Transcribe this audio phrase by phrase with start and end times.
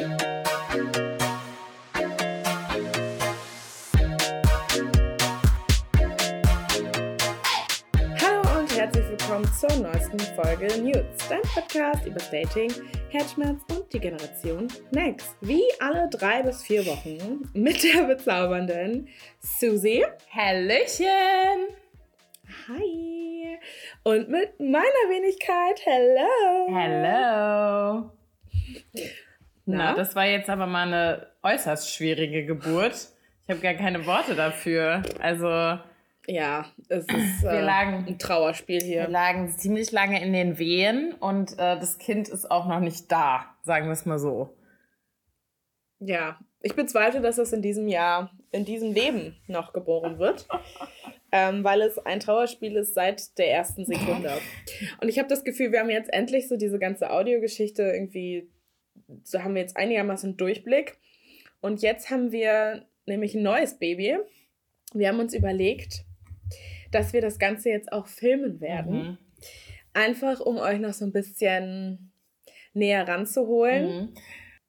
[0.00, 0.08] Hallo
[8.58, 12.72] und herzlich willkommen zur neuesten Folge News, dein Podcast über Dating,
[13.10, 15.36] Herzschmerz und die Generation Next.
[15.42, 19.06] Wie alle drei bis vier Wochen mit der bezaubernden
[19.40, 20.06] Susie.
[20.34, 21.76] Hallöchen!
[22.68, 23.58] Hi!
[24.04, 26.74] Und mit meiner Wenigkeit, hello!
[26.74, 28.10] Hello!
[29.70, 29.92] Na?
[29.92, 33.08] Na, das war jetzt aber mal eine äußerst schwierige Geburt.
[33.46, 35.02] Ich habe gar keine Worte dafür.
[35.20, 35.48] Also,
[36.26, 37.08] Ja, es ist
[37.42, 39.08] Wir äh, lagen- ein Trauerspiel wir hier.
[39.08, 43.46] lagen ziemlich lange in den Wehen und äh, das Kind ist auch noch nicht da,
[43.62, 44.56] sagen wir es mal so.
[45.98, 50.46] Ja, ich bezweifle, dass es in diesem Jahr, in diesem Leben noch geboren wird,
[51.32, 54.30] ähm, weil es ein Trauerspiel ist seit der ersten Sekunde.
[55.00, 58.50] Und ich habe das Gefühl, wir haben jetzt endlich so diese ganze Audiogeschichte irgendwie,
[59.24, 60.98] so haben wir jetzt einigermaßen Durchblick.
[61.60, 64.18] Und jetzt haben wir nämlich ein neues Baby.
[64.94, 66.04] Wir haben uns überlegt,
[66.90, 68.92] dass wir das Ganze jetzt auch filmen werden.
[68.92, 69.18] Mhm.
[69.92, 72.12] Einfach um euch noch so ein bisschen
[72.72, 73.86] näher ranzuholen.
[73.86, 74.14] Mhm.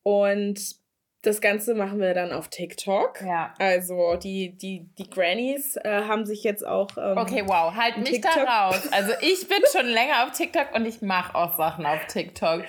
[0.03, 0.81] Und
[1.23, 3.21] das Ganze machen wir dann auf TikTok.
[3.21, 3.53] Ja.
[3.59, 6.89] Also die, die, die Grannies äh, haben sich jetzt auch.
[6.97, 8.33] Ähm, Okay, wow, halt mich TikTok.
[8.33, 8.89] da raus.
[8.91, 12.63] Also ich bin schon länger auf TikTok und ich mache auch Sachen auf TikTok.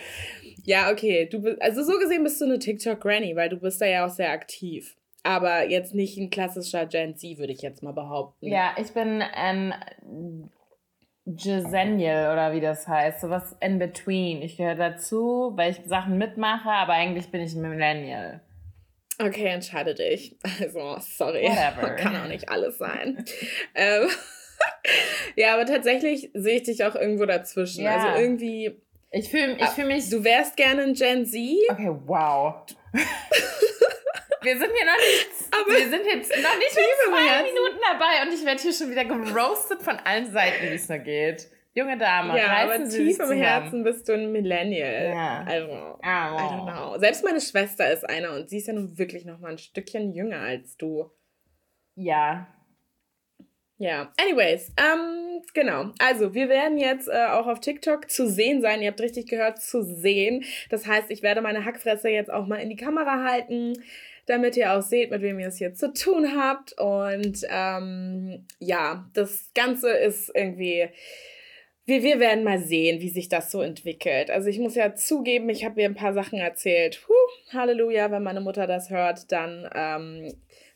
[0.65, 1.27] Ja, okay.
[1.27, 4.11] Du bist, also so gesehen bist du eine TikTok-Granny, weil du bist da ja auch
[4.11, 4.97] sehr aktiv.
[5.25, 8.47] Aber jetzt nicht ein klassischer Gen Z, würde ich jetzt mal behaupten.
[8.47, 9.75] Ja, ich bin ein
[11.27, 14.43] Gisenial oder wie das heißt, sowas in between.
[14.43, 18.41] Ich gehöre dazu, weil ich Sachen mitmache, aber eigentlich bin ich ein Millennial.
[19.21, 20.37] Okay, entscheide dich.
[20.61, 21.45] Also, sorry.
[21.45, 21.91] Whatever.
[21.97, 23.25] Kann auch nicht alles sein.
[23.77, 24.09] ähm,
[25.37, 27.85] ja, aber tatsächlich sehe ich dich auch irgendwo dazwischen.
[27.85, 27.97] Ja.
[27.97, 28.82] Also irgendwie,
[29.13, 30.09] Ich fühle ich fühl mich.
[30.09, 31.39] du wärst gerne ein Gen Z,
[31.71, 32.55] Okay, wow.
[34.43, 35.29] Wir sind hier noch nicht.
[35.53, 36.77] Aber wir sind jetzt noch nicht
[37.11, 37.43] mal zwei.
[37.45, 40.99] Minuten dabei und ich werde hier schon wieder geroastet von allen Seiten, wie es nur
[40.99, 41.49] geht.
[41.75, 43.39] Junge Dame, ja, aber Sie tief im.
[43.39, 45.11] Herzen bist du ein Millennial.
[45.15, 45.45] Ja.
[45.47, 46.99] Also, I don't know.
[46.99, 50.13] Selbst meine Schwester ist einer und sie ist ja nun wirklich noch mal ein Stückchen
[50.13, 51.11] jünger als du.
[51.95, 52.47] Ja.
[53.79, 55.91] Ja, anyways, ähm, genau.
[55.99, 58.81] Also, wir werden jetzt äh, auch auf TikTok zu sehen sein.
[58.81, 60.45] Ihr habt richtig gehört, zu sehen.
[60.71, 63.73] Das heißt, ich werde meine Hackfresse jetzt auch mal in die Kamera halten,
[64.27, 66.79] damit ihr auch seht, mit wem ihr es hier zu tun habt.
[66.79, 70.89] Und ähm, ja, das Ganze ist irgendwie.
[71.85, 74.31] Wir, wir werden mal sehen, wie sich das so entwickelt.
[74.31, 77.05] Also ich muss ja zugeben, ich habe mir ein paar Sachen erzählt.
[77.09, 80.33] Huh, Halleluja, wenn meine Mutter das hört, dann ähm,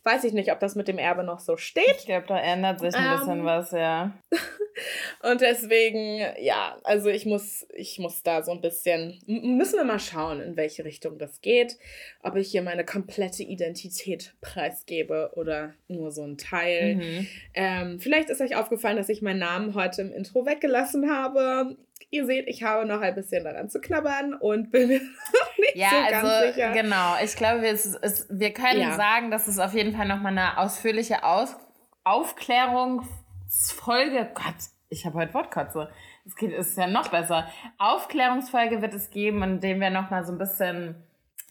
[0.06, 1.96] weiß ich nicht, ob das mit dem Erbe noch so steht.
[1.98, 3.44] Ich glaube, da ändert sich ein bisschen Ähm.
[3.44, 4.16] was, ja.
[5.22, 9.98] Und deswegen, ja, also ich muss, ich muss da so ein bisschen, müssen wir mal
[9.98, 11.76] schauen, in welche Richtung das geht.
[12.22, 16.96] Ob ich hier meine komplette Identität preisgebe oder nur so ein Teil.
[16.96, 17.26] Mhm.
[17.54, 21.76] Ähm, vielleicht ist euch aufgefallen, dass ich meinen Namen heute im Intro weggelassen habe.
[22.10, 25.76] Ihr seht, ich habe noch ein bisschen daran zu knabbern und bin mir noch nicht
[25.76, 26.72] Ja, so ganz also sicher.
[26.72, 27.14] genau.
[27.22, 28.92] Ich glaube, es, es, wir können Ja.
[28.92, 31.56] sagen, dass es auf jeden Fall nochmal eine ausführliche Aus
[32.04, 34.30] Aufklärungsfolge.
[34.34, 34.54] Gott,
[34.88, 35.90] ich habe heute Wortkotze.
[36.24, 37.48] Es geht, ist ja noch besser.
[37.78, 41.02] Aufklärungsfolge wird es geben, in dem wir nochmal so ein bisschen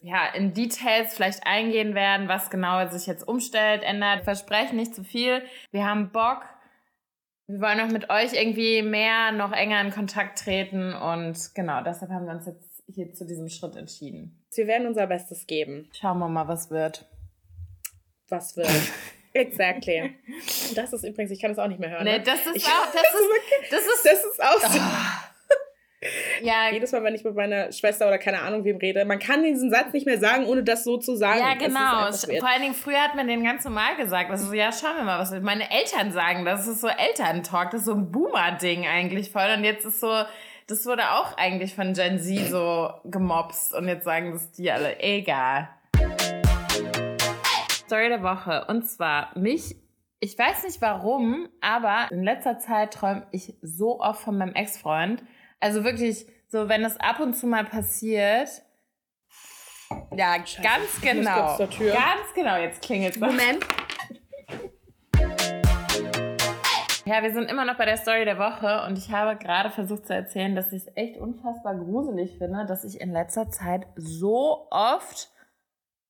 [0.01, 4.23] ja, in Details vielleicht eingehen werden, was genau sich jetzt umstellt, ändert.
[4.23, 5.41] Versprechen nicht zu viel.
[5.71, 6.43] Wir haben Bock.
[7.47, 12.11] Wir wollen auch mit euch irgendwie mehr, noch enger in Kontakt treten und genau, deshalb
[12.11, 14.43] haben wir uns jetzt hier zu diesem Schritt entschieden.
[14.55, 15.89] Wir werden unser Bestes geben.
[15.93, 17.05] Schauen wir mal, was wird.
[18.29, 18.69] Was wird.
[19.33, 20.15] exactly.
[20.75, 22.03] Das ist übrigens, ich kann das auch nicht mehr hören.
[22.05, 22.23] Nee, ne?
[22.23, 24.79] das ist Ich- auch, das ist, das ist, Das ist auch so.
[26.45, 29.43] Ja, Jedes Mal, wenn ich mit meiner Schwester oder keine Ahnung wem rede, man kann
[29.43, 31.39] diesen Satz nicht mehr sagen, ohne das so zu sagen.
[31.39, 32.11] ja, genau.
[32.39, 34.31] Vor allen Dingen früher hat man den ganz normal gesagt.
[34.31, 36.45] Das ist so, ja, schauen wir mal, was meine Eltern sagen.
[36.45, 39.49] Das ist so Elterntalk, das ist so ein Boomer-Ding eigentlich voll.
[39.57, 40.23] Und jetzt ist so,
[40.67, 43.73] das wurde auch eigentlich von Gen Z so gemobst.
[43.73, 45.69] Und jetzt sagen das die alle, egal.
[47.85, 48.65] Story der Woche.
[48.67, 49.75] Und zwar mich,
[50.19, 55.23] ich weiß nicht warum, aber in letzter Zeit träume ich so oft von meinem Ex-Freund.
[55.59, 58.49] Also wirklich, so wenn es ab und zu mal passiert.
[60.15, 61.57] Ja, ganz ich muss genau.
[61.57, 63.65] Ganz genau, jetzt klingelt Moment.
[67.07, 70.07] Ja, wir sind immer noch bei der Story der Woche und ich habe gerade versucht
[70.07, 74.67] zu erzählen, dass ich es echt unfassbar gruselig finde, dass ich in letzter Zeit so
[74.71, 75.29] oft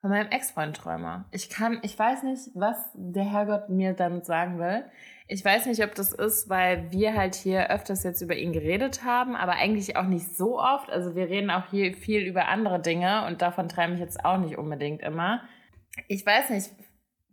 [0.05, 1.25] von meinem Ex-Freund träume.
[1.31, 4.85] Ich kann, ich weiß nicht, was der Herrgott mir damit sagen will.
[5.27, 9.03] Ich weiß nicht, ob das ist, weil wir halt hier öfters jetzt über ihn geredet
[9.03, 10.91] haben, aber eigentlich auch nicht so oft.
[10.91, 14.37] Also wir reden auch hier viel über andere Dinge und davon träume ich jetzt auch
[14.37, 15.41] nicht unbedingt immer.
[16.07, 16.69] Ich weiß nicht,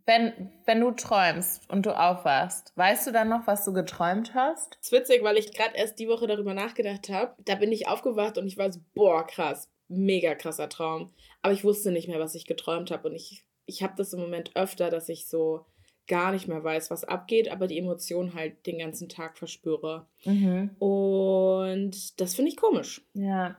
[0.07, 0.33] wenn,
[0.65, 4.79] wenn du träumst und du aufwachst, weißt du dann noch, was du geträumt hast?
[4.79, 7.35] Das ist witzig, weil ich gerade erst die Woche darüber nachgedacht habe.
[7.45, 11.13] Da bin ich aufgewacht und ich war so, boah, krass, mega krasser Traum.
[11.41, 13.09] Aber ich wusste nicht mehr, was ich geträumt habe.
[13.09, 15.65] Und ich, ich habe das im Moment öfter, dass ich so
[16.07, 20.07] gar nicht mehr weiß, was abgeht, aber die Emotionen halt den ganzen Tag verspüre.
[20.25, 20.71] Mhm.
[20.79, 23.01] Und das finde ich komisch.
[23.13, 23.55] Ja.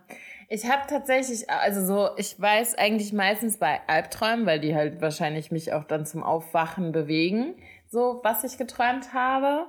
[0.51, 5.51] Ich habe tatsächlich, also so, ich weiß eigentlich meistens bei Albträumen, weil die halt wahrscheinlich
[5.51, 7.55] mich auch dann zum Aufwachen bewegen,
[7.89, 9.69] so was ich geträumt habe.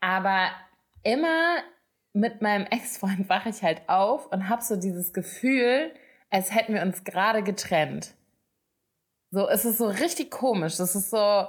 [0.00, 0.48] Aber
[1.02, 1.58] immer
[2.14, 5.92] mit meinem Ex-Freund wache ich halt auf und habe so dieses Gefühl,
[6.34, 8.14] als hätten wir uns gerade getrennt.
[9.30, 10.76] So, es ist so richtig komisch.
[10.78, 11.46] Das ist so,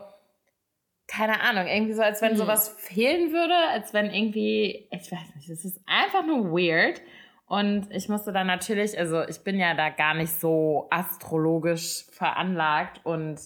[1.08, 2.38] keine Ahnung, irgendwie so, als wenn mhm.
[2.38, 7.02] sowas fehlen würde, als wenn irgendwie, ich weiß nicht, es ist einfach nur weird.
[7.48, 13.02] Und ich musste dann natürlich, also ich bin ja da gar nicht so astrologisch veranlagt
[13.06, 13.40] und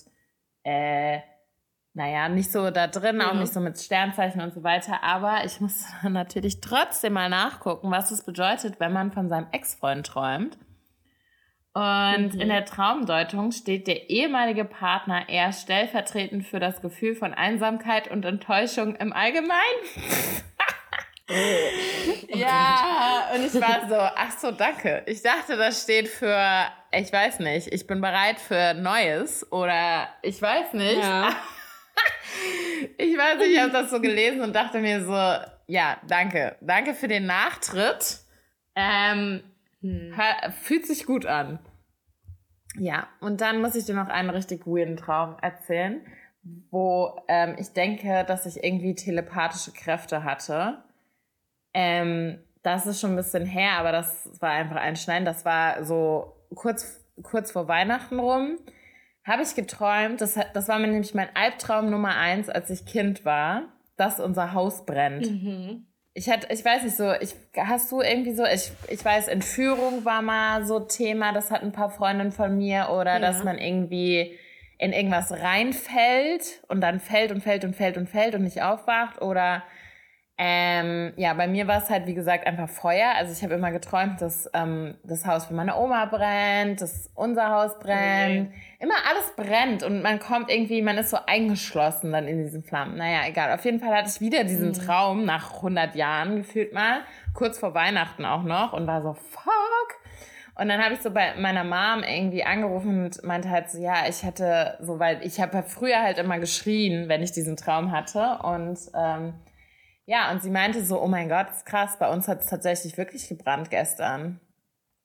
[0.64, 1.20] äh,
[1.94, 3.22] naja, nicht so da drin, mhm.
[3.22, 7.30] auch nicht so mit Sternzeichen und so weiter, aber ich musste dann natürlich trotzdem mal
[7.30, 10.58] nachgucken, was es bedeutet, wenn man von seinem Ex-Freund träumt.
[11.74, 12.42] Und mhm.
[12.42, 18.26] in der Traumdeutung steht der ehemalige Partner eher stellvertretend für das Gefühl von Einsamkeit und
[18.26, 19.60] Enttäuschung im Allgemeinen.
[21.30, 21.34] oh.
[22.36, 25.04] Ja, und ich war so, ach so, danke.
[25.06, 30.42] Ich dachte, das steht für, ich weiß nicht, ich bin bereit für Neues oder ich
[30.42, 30.98] weiß nicht.
[30.98, 31.36] Ja.
[32.98, 36.56] ich weiß nicht, ich habe das so gelesen und dachte mir so, ja, danke.
[36.62, 38.20] Danke für den Nachtritt.
[38.76, 39.44] Ähm,
[39.82, 40.14] hm.
[40.62, 41.60] Fühlt sich gut an.
[42.76, 46.02] Ja, und dann muss ich dir noch einen richtig weirden Traum erzählen,
[46.70, 50.84] wo ähm, ich denke, dass ich irgendwie telepathische Kräfte hatte.
[51.74, 55.26] Ähm, das ist schon ein bisschen her, aber das war einfach ein Schneiden.
[55.26, 58.58] Das war so kurz, kurz vor Weihnachten rum.
[59.26, 63.26] Habe ich geträumt, das, das war mir nämlich mein Albtraum Nummer eins, als ich Kind
[63.26, 65.30] war, dass unser Haus brennt.
[65.30, 65.86] Mhm.
[66.20, 70.04] Ich hatte, ich weiß nicht so, ich, hast du irgendwie so, ich, ich weiß, Entführung
[70.04, 73.20] war mal so Thema, das hatten ein paar Freundinnen von mir, oder ja.
[73.20, 74.38] dass man irgendwie
[74.78, 79.22] in irgendwas reinfällt und dann fällt und fällt und fällt und fällt und nicht aufwacht,
[79.22, 79.64] oder
[80.42, 83.12] ähm, ja, bei mir war es halt, wie gesagt, einfach Feuer.
[83.18, 87.50] Also ich habe immer geträumt, dass ähm, das Haus von meiner Oma brennt, dass unser
[87.50, 88.48] Haus brennt.
[88.48, 88.62] Okay.
[88.80, 92.96] Immer alles brennt und man kommt irgendwie, man ist so eingeschlossen dann in diesen Flammen.
[92.96, 93.54] Naja, egal.
[93.54, 94.74] Auf jeden Fall hatte ich wieder diesen mhm.
[94.74, 97.02] Traum nach 100 Jahren gefühlt mal,
[97.34, 100.00] kurz vor Weihnachten auch noch und war so, fuck.
[100.56, 104.08] Und dann habe ich so bei meiner Mom irgendwie angerufen und meinte halt so, ja,
[104.08, 107.92] ich hatte so, weil ich habe ja früher halt immer geschrien, wenn ich diesen Traum
[107.92, 109.34] hatte und ähm,
[110.10, 112.98] ja, und sie meinte so, oh mein Gott, ist krass, bei uns hat es tatsächlich
[112.98, 114.40] wirklich gebrannt gestern.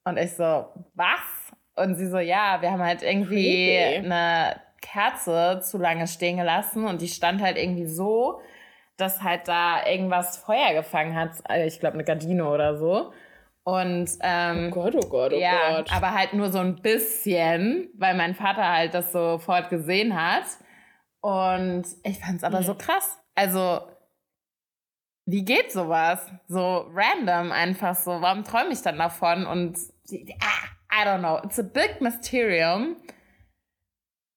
[0.05, 0.65] Und ich so,
[0.95, 1.53] was?
[1.77, 4.07] Und sie so, ja, wir haben halt irgendwie Creepy.
[4.07, 8.41] eine Kerze zu lange stehen gelassen und die stand halt irgendwie so,
[8.97, 11.33] dass halt da irgendwas Feuer gefangen hat.
[11.45, 13.13] Also ich glaube, eine Gardine oder so.
[13.63, 15.93] Und ähm, oh Gott, oh Gott, oh ja, Gott.
[15.95, 20.45] aber halt nur so ein bisschen, weil mein Vater halt das sofort gesehen hat.
[21.21, 22.65] Und ich fand es aber mhm.
[22.65, 23.19] so krass.
[23.35, 23.81] Also
[25.27, 26.21] wie geht sowas?
[26.49, 28.11] So random einfach so.
[28.21, 29.47] Warum träume ich dann davon?
[29.47, 29.79] Und
[30.41, 31.41] ah, I don't know.
[31.45, 32.97] It's a big mysterium.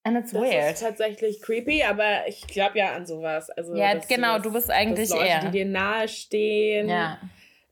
[0.03, 0.53] And it's das weird.
[0.53, 3.49] Das ist tatsächlich creepy, aber ich glaube ja an sowas.
[3.49, 5.39] Also, ja, genau, du, du bist eigentlich Leute, eher.
[5.41, 6.87] die dir nahestehen.
[6.87, 7.19] Ja.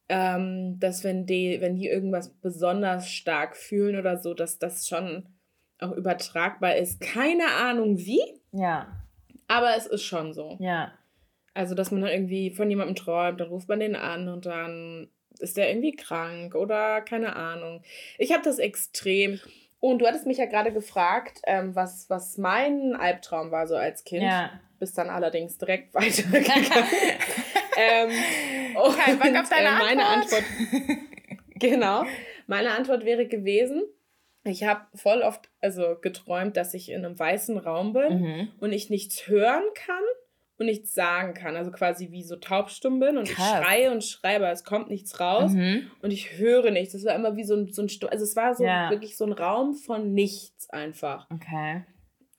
[0.08, 5.26] Ähm, dass wenn die, wenn die irgendwas besonders stark fühlen oder so, dass das schon
[5.80, 7.02] auch übertragbar ist.
[7.02, 8.22] Keine Ahnung wie.
[8.52, 8.88] Ja.
[9.48, 10.58] Aber es ist schon so.
[10.60, 10.92] Ja.
[11.56, 15.10] Also, dass man dann irgendwie von jemandem träumt, dann ruft man den an und dann
[15.40, 17.82] ist der irgendwie krank oder keine Ahnung.
[18.18, 19.40] Ich habe das extrem.
[19.80, 24.04] Und du hattest mich ja gerade gefragt, ähm, was, was mein Albtraum war so als
[24.04, 24.24] Kind.
[24.24, 24.52] Ja.
[24.80, 26.66] Bist dann allerdings direkt weitergegangen.
[27.78, 28.10] ähm,
[28.98, 30.44] Kein Bock auf deine äh, meine Antwort.
[30.44, 30.98] Antwort
[31.56, 32.04] genau.
[32.48, 33.84] Meine Antwort wäre gewesen,
[34.44, 38.52] ich habe voll oft also geträumt, dass ich in einem weißen Raum bin mhm.
[38.60, 40.04] und ich nichts hören kann
[40.58, 41.56] und nichts sagen kann.
[41.56, 43.60] Also quasi wie so taubstumm bin und Krass.
[43.60, 45.90] ich schreie und schreie, aber es kommt nichts raus mhm.
[46.02, 46.94] und ich höre nichts.
[46.94, 48.90] Das war immer wie so ein, so ein also es war so ja.
[48.90, 51.28] wirklich so ein Raum von nichts einfach.
[51.30, 51.84] Okay.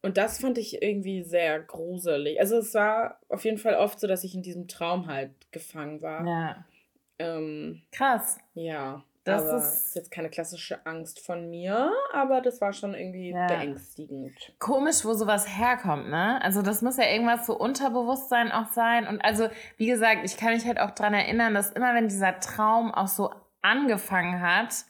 [0.03, 2.39] Und das fand ich irgendwie sehr gruselig.
[2.41, 6.01] Also es war auf jeden Fall oft so, dass ich in diesem Traum halt gefangen
[6.01, 6.25] war.
[6.27, 6.65] Ja.
[7.19, 8.39] Ähm, Krass.
[8.55, 9.03] Ja.
[9.27, 13.49] Das aber ist, jetzt keine klassische Angst von mir, aber das war schon irgendwie ja.
[13.49, 14.33] beängstigend.
[14.61, 16.41] Komisch, wo sowas herkommt, ne?
[16.45, 19.05] Also das muss ja irgendwas so Unterbewusstsein auch sein.
[19.09, 22.39] Und also, wie gesagt, ich kann mich halt auch dran erinnern, dass immer wenn dieser
[22.39, 24.85] Traum auch so angefangen hat,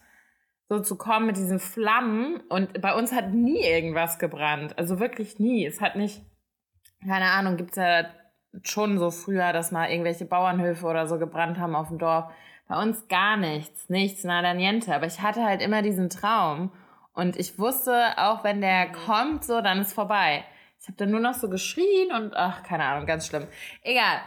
[0.68, 4.78] so zu kommen mit diesen Flammen und bei uns hat nie irgendwas gebrannt.
[4.78, 5.64] Also wirklich nie.
[5.64, 6.20] Es hat nicht,
[7.02, 8.04] keine Ahnung, gibt's ja
[8.64, 12.30] schon so früher, dass mal irgendwelche Bauernhöfe oder so gebrannt haben auf dem Dorf.
[12.68, 14.94] Bei uns gar nichts, nichts, nada niente.
[14.94, 16.72] Aber ich hatte halt immer diesen Traum.
[17.12, 18.92] Und ich wusste, auch wenn der mhm.
[18.92, 20.44] kommt, so, dann ist vorbei.
[20.80, 23.46] Ich habe dann nur noch so geschrien und ach, keine Ahnung, ganz schlimm.
[23.82, 24.20] Egal.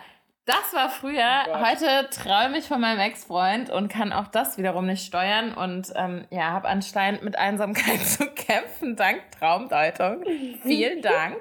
[0.46, 1.44] Das war früher.
[1.48, 5.94] Oh Heute träume ich von meinem Ex-Freund und kann auch das wiederum nicht steuern und
[5.96, 10.24] ähm, ja, habe anscheinend mit Einsamkeit zu kämpfen, dank Traumdeutung.
[10.64, 11.38] Vielen Dank.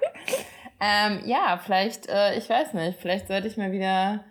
[0.79, 4.25] ähm, ja, vielleicht, äh, ich weiß nicht, vielleicht sollte ich mal wieder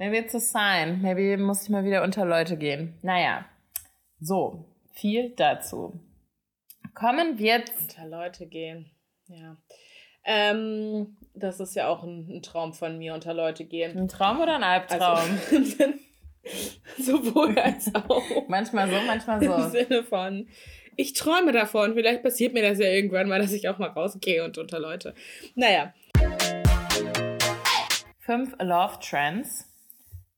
[0.00, 1.02] Maybe it's a sign.
[1.02, 2.94] Maybe muss ich mal wieder unter Leute gehen.
[3.02, 3.44] Naja,
[4.18, 4.64] so,
[4.94, 5.92] viel dazu.
[6.94, 7.98] Kommen wir jetzt.
[7.98, 8.90] Unter Leute gehen,
[9.26, 9.58] ja.
[10.24, 13.94] Ähm, das ist ja auch ein, ein, Traum von mir, unter Leute gehen.
[13.94, 15.38] Ein Traum oder ein Albtraum?
[15.50, 15.84] Also,
[17.22, 18.48] sowohl als auch.
[18.48, 19.52] manchmal so, manchmal so.
[19.52, 20.48] Im Sinne von,
[20.96, 24.44] ich träume davon, vielleicht passiert mir das ja irgendwann mal, dass ich auch mal rausgehe
[24.46, 25.14] und unter Leute.
[25.56, 25.92] Naja.
[28.20, 29.69] Fünf Love Trends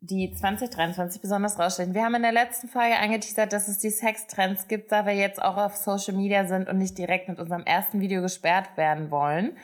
[0.03, 1.95] die 2023 besonders rausstechen.
[1.95, 5.41] Wir haben in der letzten Folge angeteasert, dass es die Sextrends gibt, da wir jetzt
[5.41, 9.57] auch auf Social Media sind und nicht direkt mit unserem ersten Video gesperrt werden wollen.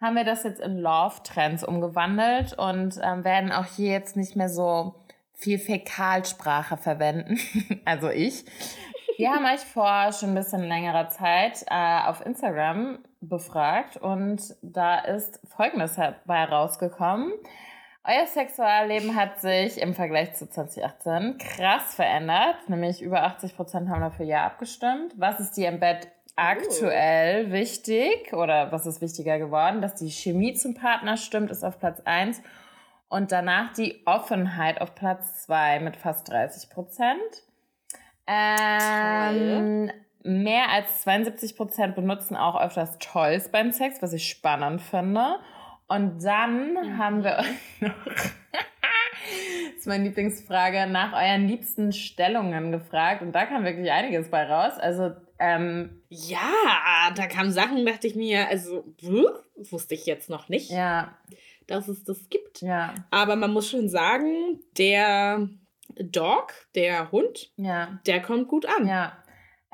[0.00, 4.34] Haben wir das jetzt in Love Trends umgewandelt und ähm, werden auch hier jetzt nicht
[4.34, 4.94] mehr so
[5.34, 7.38] viel Fäkalsprache verwenden.
[7.84, 8.46] also ich.
[9.18, 15.00] Wir haben euch vor schon ein bisschen längerer Zeit äh, auf Instagram befragt und da
[15.00, 17.32] ist Folgendes dabei rausgekommen.
[18.08, 22.68] Euer Sexualleben hat sich im Vergleich zu 2018 krass verändert.
[22.68, 25.14] Nämlich über 80 Prozent haben dafür Ja abgestimmt.
[25.16, 27.52] Was ist dir im Bett aktuell uh.
[27.52, 29.80] wichtig oder was ist wichtiger geworden?
[29.80, 32.42] Dass die Chemie zum Partner stimmt, ist auf Platz 1.
[33.08, 37.18] Und danach die Offenheit auf Platz 2 mit fast 30 Prozent.
[38.28, 39.90] Ähm,
[40.22, 45.40] mehr als 72 Prozent benutzen auch öfters Toys beim Sex, was ich spannend finde.
[45.88, 46.98] Und dann mhm.
[46.98, 47.44] haben wir
[47.80, 53.22] noch, das ist meine Lieblingsfrage, nach euren liebsten Stellungen gefragt.
[53.22, 54.78] Und da kam wirklich einiges bei raus.
[54.78, 56.50] Also, ähm, ja,
[57.14, 58.84] da kamen Sachen, dachte ich mir, also,
[59.54, 61.16] wusste ich jetzt noch nicht, ja.
[61.66, 62.62] dass es das gibt.
[62.62, 62.94] Ja.
[63.10, 65.48] Aber man muss schon sagen, der
[65.98, 68.00] Dog, der Hund, ja.
[68.06, 68.88] der kommt gut an.
[68.88, 69.22] Ja.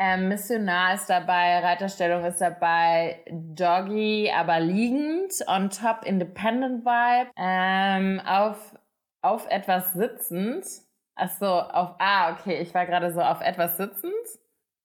[0.05, 8.21] Ähm, Missionar ist dabei, Reiterstellung ist dabei, Doggy, aber liegend, on top Independent Vibe, ähm,
[8.27, 8.75] auf,
[9.21, 10.67] auf etwas sitzend.
[11.15, 14.13] Ach so, auf, ah, okay, ich war gerade so auf etwas sitzend.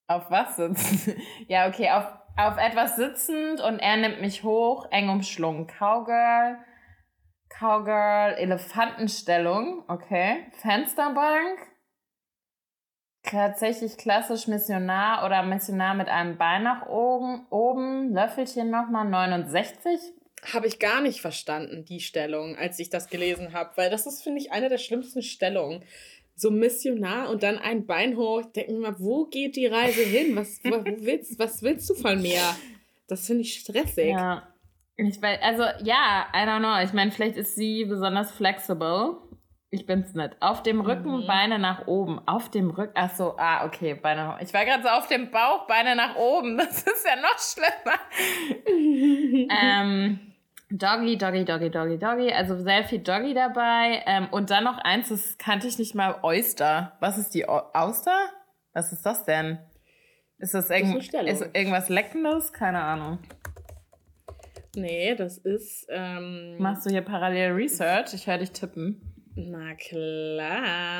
[0.08, 1.18] Auf was sitzend?
[1.48, 2.06] ja, okay, auf,
[2.36, 5.66] auf etwas sitzend und er nimmt mich hoch, eng umschlungen.
[5.66, 6.60] Cowgirl,
[7.50, 10.46] Cowgirl, Elefantenstellung, okay.
[10.62, 11.58] Fensterbank,
[13.30, 20.00] Tatsächlich klassisch Missionar oder Missionar mit einem Bein nach oben, oben Löffelchen nochmal 69.
[20.54, 24.24] Habe ich gar nicht verstanden, die Stellung, als ich das gelesen habe, weil das ist,
[24.24, 25.84] finde ich, eine der schlimmsten Stellungen.
[26.36, 28.42] So Missionar und dann ein Bein hoch.
[28.42, 30.36] Ich denke mir mal, wo geht die Reise hin?
[30.36, 32.42] Was, wo willst, was willst du von mir?
[33.08, 34.12] Das finde ich stressig.
[34.12, 34.48] Ja.
[34.96, 36.84] Ich weiß, also ja, I don't know.
[36.84, 39.18] Ich meine, vielleicht ist sie besonders flexible
[39.70, 40.36] ich bin's nicht.
[40.40, 41.28] Auf dem Rücken, mhm.
[41.28, 42.26] Beine nach oben.
[42.26, 42.94] Auf dem Rücken.
[42.96, 44.46] Ach so, ah, okay, Beine nach oben.
[44.46, 46.58] Ich war gerade so auf dem Bauch, Beine nach oben.
[46.68, 48.00] Das ist ja noch schlimmer.
[49.52, 50.20] ähm,
[50.70, 52.32] Doggy, Doggy, Doggy, Doggy, Doggy.
[52.32, 54.04] Also sehr viel Doggy dabei.
[54.06, 56.94] Ähm, und dann noch eins, das kannte ich nicht mal, Oyster.
[57.02, 58.18] Was ist die o Auster?
[58.74, 59.60] Was ist das denn?
[60.38, 62.54] Ist das, irgend ist, ist irgendwas Leckendes?
[62.54, 63.20] Keine Ahnung.
[64.76, 65.88] Nee, das ist.
[65.90, 68.14] Ähm, Machst du hier parallel Research?
[68.14, 69.17] Ich höre dich tippen.
[69.38, 70.98] Na klar.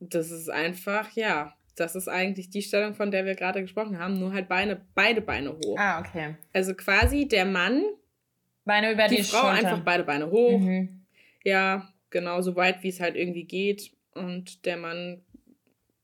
[0.00, 4.18] Das ist einfach, ja, das ist eigentlich die Stellung, von der wir gerade gesprochen haben,
[4.18, 5.78] nur halt Beine, beide Beine hoch.
[5.78, 6.34] Ah, okay.
[6.52, 7.82] Also quasi der Mann,
[8.64, 9.68] Beine über die, die Frau Schulter.
[9.68, 10.58] einfach beide Beine hoch.
[10.58, 11.06] Mhm.
[11.44, 13.92] Ja, genau, so weit wie es halt irgendwie geht.
[14.14, 15.22] Und der Mann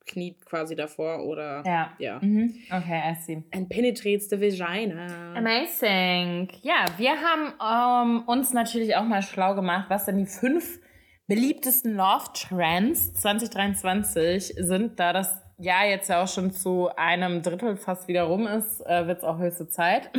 [0.06, 1.92] kniet quasi davor oder ja.
[1.98, 2.18] ja.
[2.20, 2.54] Mhm.
[2.70, 3.42] Okay, I see.
[3.52, 5.34] And penetrates the vagina.
[5.34, 6.48] Amazing.
[6.62, 10.80] Ja, wir haben um, uns natürlich auch mal schlau gemacht, was denn die fünf
[11.26, 17.76] beliebtesten Love Trends 2023 sind, da das Jahr jetzt ja auch schon zu einem Drittel
[17.76, 20.10] fast wieder rum ist, äh, wird es auch höchste Zeit.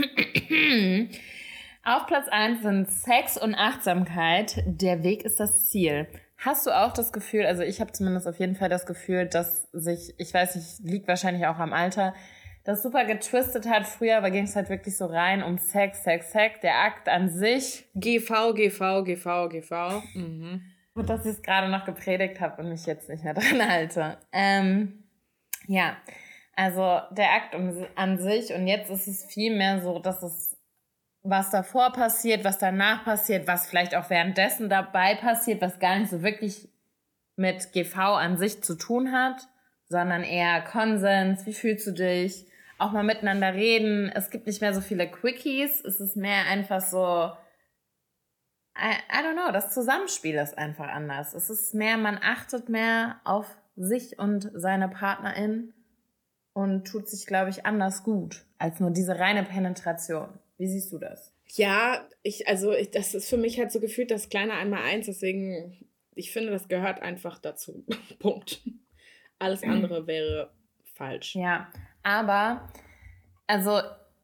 [1.86, 4.63] Auf Platz 1 sind Sex und Achtsamkeit.
[4.66, 6.08] Der Weg ist das Ziel.
[6.46, 9.70] Hast du auch das Gefühl, also ich habe zumindest auf jeden Fall das Gefühl, dass
[9.72, 12.14] sich, ich weiß nicht, liegt wahrscheinlich auch am Alter,
[12.66, 13.88] das super getwistet hat.
[13.88, 17.86] Früher ging es halt wirklich so rein um Sex, Sex, Sex, der Akt an sich.
[17.96, 20.04] GV, GV, GV, GV.
[20.16, 20.62] Mhm.
[20.94, 24.18] Und dass ich es gerade noch gepredigt habe und mich jetzt nicht mehr dran halte.
[24.34, 25.06] Ähm,
[25.68, 25.96] ja,
[26.58, 27.56] also der Akt
[27.96, 30.53] an sich und jetzt ist es viel mehr so, dass es
[31.24, 36.12] was davor passiert, was danach passiert, was vielleicht auch währenddessen dabei passiert, was gar nicht
[36.12, 36.70] so wirklich
[37.38, 39.48] mit GV an sich zu tun hat,
[39.88, 42.46] sondern eher Konsens, wie fühlst du dich,
[42.77, 44.12] auch mal miteinander reden.
[44.13, 47.32] Es gibt nicht mehr so viele Quickies, es ist mehr einfach so,
[48.75, 51.34] I, I don't know, das Zusammenspiel ist einfach anders.
[51.34, 55.74] Es ist mehr, man achtet mehr auf sich und seine Partnerin
[56.53, 60.39] und tut sich, glaube ich, anders gut als nur diese reine Penetration.
[60.58, 61.34] Wie siehst du das?
[61.48, 65.88] Ja, ich, also ich, das ist für mich halt so gefühlt das kleine Einmal-Eins, deswegen,
[66.16, 67.86] ich finde, das gehört einfach dazu.
[68.20, 68.62] Punkt.
[69.40, 70.52] Alles andere wäre
[70.94, 71.36] falsch.
[71.36, 71.68] Ja,
[72.04, 72.70] aber,
[73.48, 73.82] also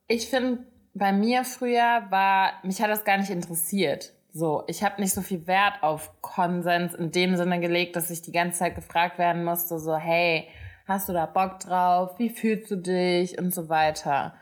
[0.08, 4.14] ich finde, bei mir früher war, mich hat das gar nicht interessiert.
[4.32, 8.22] So, ich habe nicht so viel Wert auf Konsens in dem Sinne gelegt, dass ich
[8.22, 10.48] die ganze Zeit gefragt werden musste, so, hey,
[10.86, 12.18] hast du da Bock drauf?
[12.20, 13.40] Wie fühlst du dich?
[13.40, 14.36] Und so weiter.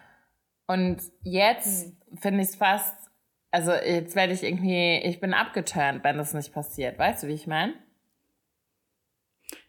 [0.68, 2.18] Und jetzt mhm.
[2.18, 2.96] finde ich es fast,
[3.52, 7.00] also jetzt werde ich irgendwie, ich bin abgeturnt, wenn das nicht passiert.
[7.00, 7.74] Weißt du, wie ich meine?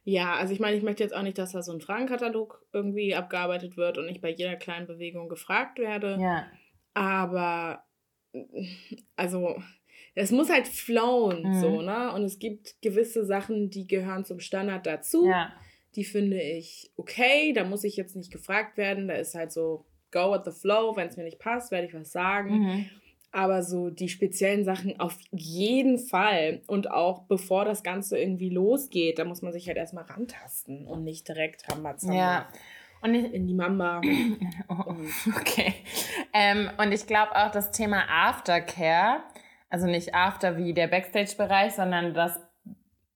[0.05, 3.15] Ja, also ich meine, ich möchte jetzt auch nicht, dass da so ein Fragenkatalog irgendwie
[3.15, 6.19] abgearbeitet wird und ich bei jeder kleinen Bewegung gefragt werde.
[6.21, 6.47] Ja.
[6.95, 7.85] Aber
[9.17, 9.63] also
[10.15, 11.61] es muss halt flowen, mhm.
[11.61, 12.13] so, ne?
[12.13, 15.29] Und es gibt gewisse Sachen, die gehören zum Standard dazu.
[15.29, 15.53] Ja.
[15.95, 19.09] Die finde ich okay, da muss ich jetzt nicht gefragt werden.
[19.09, 20.97] Da ist halt so, go with the flow.
[20.97, 22.59] Wenn es mir nicht passt, werde ich was sagen.
[22.59, 22.91] Mhm.
[23.31, 26.63] Aber so die speziellen Sachen auf jeden Fall.
[26.67, 31.05] Und auch bevor das Ganze irgendwie losgeht, da muss man sich halt erstmal rantasten und
[31.05, 32.17] nicht direkt Rambazamba.
[32.17, 32.49] Ja.
[33.01, 34.01] Und ich, in die Mama.
[34.69, 34.95] oh,
[35.37, 35.75] okay.
[36.33, 39.23] Ähm, und ich glaube auch das Thema Aftercare,
[39.69, 42.41] also nicht After wie der Backstage-Bereich, sondern das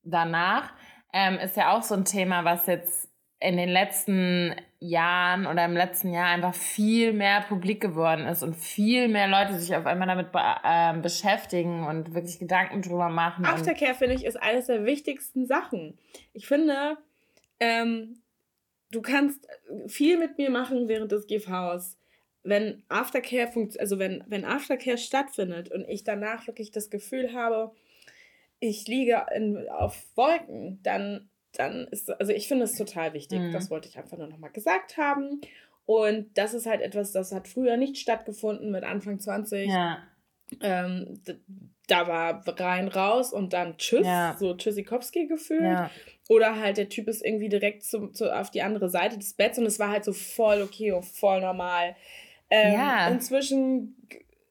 [0.05, 0.73] danach,
[1.13, 3.12] ähm, ist ja auch so ein Thema, was jetzt
[3.43, 8.55] in den letzten Jahren oder im letzten Jahr einfach viel mehr publik geworden ist und
[8.55, 13.45] viel mehr Leute sich auf einmal damit be äh, beschäftigen und wirklich Gedanken drüber machen.
[13.45, 15.99] Aftercare, finde ich, ist eines der wichtigsten Sachen.
[16.33, 16.99] Ich finde,
[17.59, 18.21] ähm,
[18.93, 19.47] du kannst
[19.89, 21.99] viel mit mir machen während des GVs.
[22.45, 27.73] Wenn Aftercare also wenn, wenn Aftercare stattfindet und ich danach wirklich das Gefühl habe,
[28.61, 33.41] ich liege in, auf Wolken, dann dann ist, also ich finde es total wichtig.
[33.41, 33.53] Mhm.
[33.53, 35.41] Das wollte ich einfach nur nochmal gesagt haben.
[35.85, 39.69] Und das ist halt etwas, das hat früher nicht stattgefunden mit Anfang 20.
[39.69, 39.99] Ja.
[40.61, 41.21] Ähm,
[41.89, 44.37] da war rein, raus und dann tschüss, ja.
[44.39, 45.63] so Tschüssikowski gefühlt.
[45.63, 45.91] Ja.
[46.29, 49.59] Oder halt der Typ ist irgendwie direkt zum, zu, auf die andere Seite des Betts
[49.59, 51.97] und es war halt so voll okay und voll normal.
[52.49, 53.09] Ähm, ja.
[53.09, 53.97] Inzwischen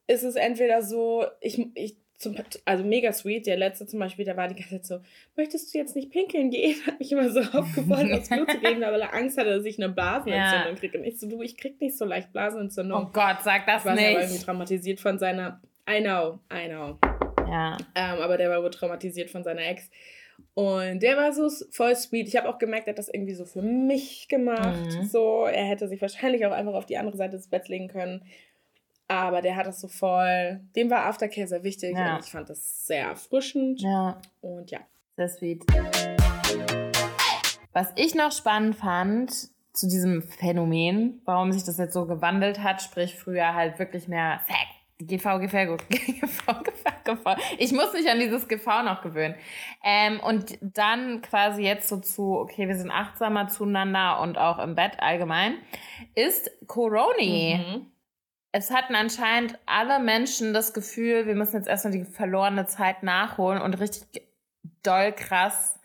[0.06, 3.46] ist es entweder so, ich, ich zum, also mega sweet.
[3.46, 5.00] Der letzte zum Beispiel, der war die ganze Zeit so,
[5.36, 6.76] möchtest du jetzt nicht pinkeln gehen?
[6.86, 9.78] Hat mich immer so aufgefordert, aufs Blut zu gehen, weil er Angst hatte, dass ich
[9.78, 10.78] eine Blasenentzündung ja.
[10.78, 10.98] kriege.
[10.98, 13.06] Und ich so, du, ich krieg nicht so leicht Blasenentzündung.
[13.06, 14.08] Oh Gott, sag das ich war nicht.
[14.08, 16.98] Ich war irgendwie traumatisiert von seiner, I know, I know.
[17.48, 17.76] Ja.
[17.94, 19.90] Ähm, aber der war wohl traumatisiert von seiner Ex.
[20.54, 22.28] Und der war so voll sweet.
[22.28, 24.84] Ich habe auch gemerkt, er hat das irgendwie so für mich gemacht.
[24.84, 25.04] Mhm.
[25.04, 28.22] So, er hätte sich wahrscheinlich auch einfach auf die andere Seite des Betts legen können.
[29.12, 30.60] Aber der hat das so voll.
[30.74, 32.16] Dem war Aftercare sehr wichtig ja.
[32.16, 33.82] und ich fand das sehr erfrischend.
[33.82, 34.18] Ja.
[34.40, 34.80] Und ja.
[35.16, 35.64] Sehr sweet.
[37.74, 39.30] Was ich noch spannend fand
[39.74, 44.40] zu diesem Phänomen, warum sich das jetzt so gewandelt hat, sprich früher halt wirklich mehr
[44.46, 44.58] Sex.
[44.98, 46.62] GV, GV, GV,
[47.04, 47.36] GV.
[47.58, 49.34] Ich muss mich an dieses GV noch gewöhnen.
[49.82, 54.74] Ähm, und dann quasi jetzt so zu, okay, wir sind achtsamer zueinander und auch im
[54.74, 55.56] Bett allgemein,
[56.14, 57.58] ist Coroni.
[57.58, 57.92] Mhm
[58.52, 63.60] es hatten anscheinend alle Menschen das Gefühl, wir müssen jetzt erstmal die verlorene Zeit nachholen
[63.60, 64.22] und richtig
[64.82, 65.80] doll krass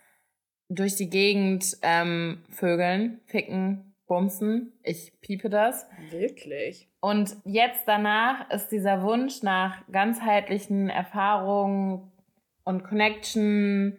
[0.68, 4.72] durch die Gegend ähm, vögeln, ficken, bumsen.
[4.82, 5.86] Ich piepe das.
[6.10, 6.88] Wirklich?
[7.00, 12.12] Und jetzt danach ist dieser Wunsch nach ganzheitlichen Erfahrungen
[12.64, 13.96] und Connection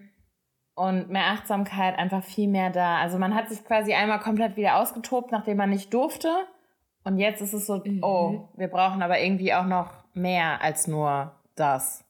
[0.76, 3.00] und mehr Achtsamkeit einfach viel mehr da.
[3.00, 6.30] Also man hat sich quasi einmal komplett wieder ausgetobt, nachdem man nicht durfte.
[7.04, 8.04] Und jetzt ist es so, mhm.
[8.04, 12.06] oh, wir brauchen aber irgendwie auch noch mehr als nur das.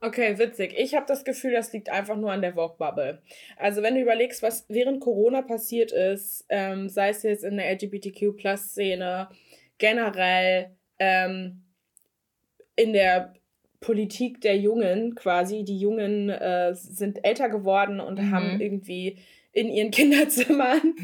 [0.00, 0.74] Okay, witzig.
[0.76, 3.22] Ich habe das Gefühl, das liegt einfach nur an der Vogue-Bubble.
[3.56, 7.70] Also wenn du überlegst, was während Corona passiert ist, ähm, sei es jetzt in der
[7.72, 9.28] LGBTQ-Plus-Szene,
[9.78, 11.62] generell ähm,
[12.76, 13.32] in der
[13.80, 15.64] Politik der Jungen quasi.
[15.64, 18.30] Die Jungen äh, sind älter geworden und mhm.
[18.30, 19.18] haben irgendwie
[19.54, 20.94] in ihren Kinderzimmern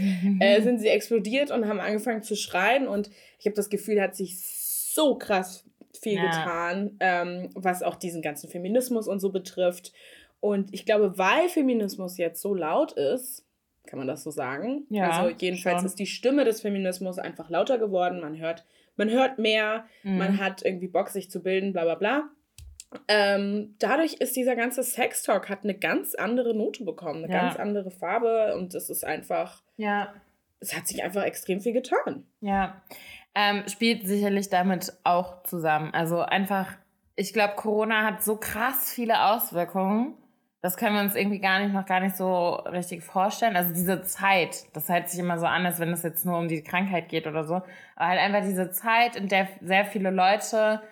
[0.40, 2.86] äh, sind sie explodiert und haben angefangen zu schreien.
[2.86, 5.64] Und ich habe das Gefühl, hat sich so krass
[5.98, 6.24] viel ja.
[6.24, 9.92] getan, ähm, was auch diesen ganzen Feminismus und so betrifft.
[10.40, 13.44] Und ich glaube, weil Feminismus jetzt so laut ist,
[13.86, 14.86] kann man das so sagen?
[14.88, 15.86] Ja, also jedenfalls schon.
[15.86, 18.20] ist die Stimme des Feminismus einfach lauter geworden.
[18.20, 18.64] Man hört,
[18.96, 20.18] man hört mehr, mhm.
[20.18, 22.30] man hat irgendwie Bock, sich zu bilden, bla bla bla.
[23.06, 27.42] Ähm, dadurch ist dieser ganze Sextalk hat eine ganz andere Note bekommen, eine ja.
[27.42, 29.62] ganz andere Farbe und es ist einfach.
[29.76, 30.12] Ja.
[30.58, 32.26] Es hat sich einfach extrem viel getan.
[32.40, 32.82] Ja.
[33.34, 35.94] Ähm, spielt sicherlich damit auch zusammen.
[35.94, 36.72] Also einfach,
[37.14, 40.14] ich glaube, Corona hat so krass viele Auswirkungen.
[40.60, 43.56] Das können wir uns irgendwie gar nicht, noch gar nicht so richtig vorstellen.
[43.56, 46.48] Also diese Zeit, das hört sich immer so an, als wenn es jetzt nur um
[46.48, 47.62] die Krankheit geht oder so.
[47.96, 50.82] Aber halt einfach diese Zeit, in der sehr viele Leute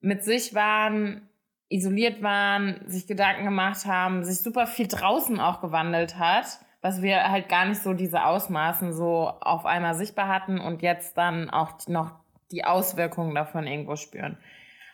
[0.00, 1.26] mit sich waren,
[1.74, 6.46] isoliert waren, sich Gedanken gemacht haben, sich super viel draußen auch gewandelt hat,
[6.82, 11.18] was wir halt gar nicht so diese Ausmaßen so auf einmal sichtbar hatten und jetzt
[11.18, 12.12] dann auch noch
[12.52, 14.38] die Auswirkungen davon irgendwo spüren.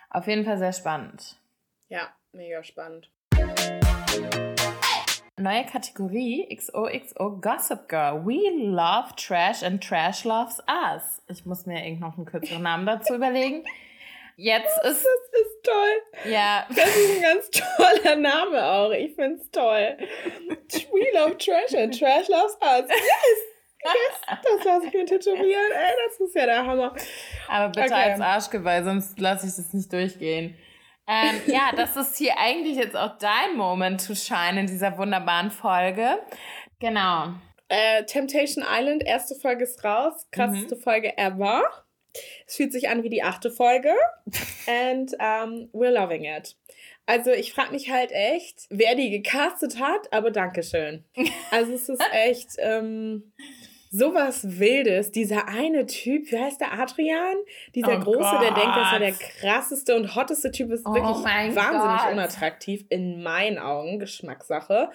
[0.08, 1.36] Auf jeden Fall sehr spannend.
[1.90, 3.10] Ja, mega spannend.
[5.36, 8.24] Neue Kategorie XOXO Gossip Girl.
[8.24, 11.22] We love Trash and Trash loves us.
[11.28, 13.64] Ich muss mir irgend noch einen kürzeren Namen dazu überlegen.
[14.42, 15.04] Jetzt ist.
[15.04, 16.32] Das ist toll.
[16.32, 16.66] Ja.
[16.70, 18.90] Das ist ein ganz toller Name auch.
[18.90, 19.98] Ich find's toll.
[19.98, 22.88] We love Trash and Trash loves us.
[22.88, 23.04] Yes!
[23.84, 24.38] yes.
[24.42, 25.72] Das lasse ich mir tätowieren.
[25.72, 26.94] Ey, das ist ja der Hammer.
[27.48, 28.12] Aber bitte okay.
[28.12, 30.56] als Arschgeweih, sonst lasse ich das nicht durchgehen.
[31.06, 35.50] Ähm, ja, das ist hier eigentlich jetzt auch dein Moment to shine in dieser wunderbaren
[35.50, 36.18] Folge.
[36.78, 37.34] Genau.
[37.68, 40.26] Äh, Temptation Island, erste Folge ist raus.
[40.30, 40.80] Krasseste mhm.
[40.80, 41.62] Folge ever.
[42.46, 43.92] Es fühlt sich an wie die achte Folge.
[44.66, 46.56] And um, we're loving it.
[47.06, 51.04] Also ich frage mich halt echt, wer die gecastet hat, aber Dankeschön.
[51.50, 53.32] Also es ist echt ähm,
[53.90, 55.10] sowas Wildes.
[55.10, 57.34] Dieser eine Typ, wie heißt der Adrian?
[57.74, 58.42] Dieser oh große, Gott.
[58.42, 60.86] der denkt, dass er der krasseste und hotteste Typ ist.
[60.86, 61.24] Oh wirklich
[61.56, 62.12] wahnsinnig Gott.
[62.12, 63.98] unattraktiv in meinen Augen.
[63.98, 64.90] Geschmackssache.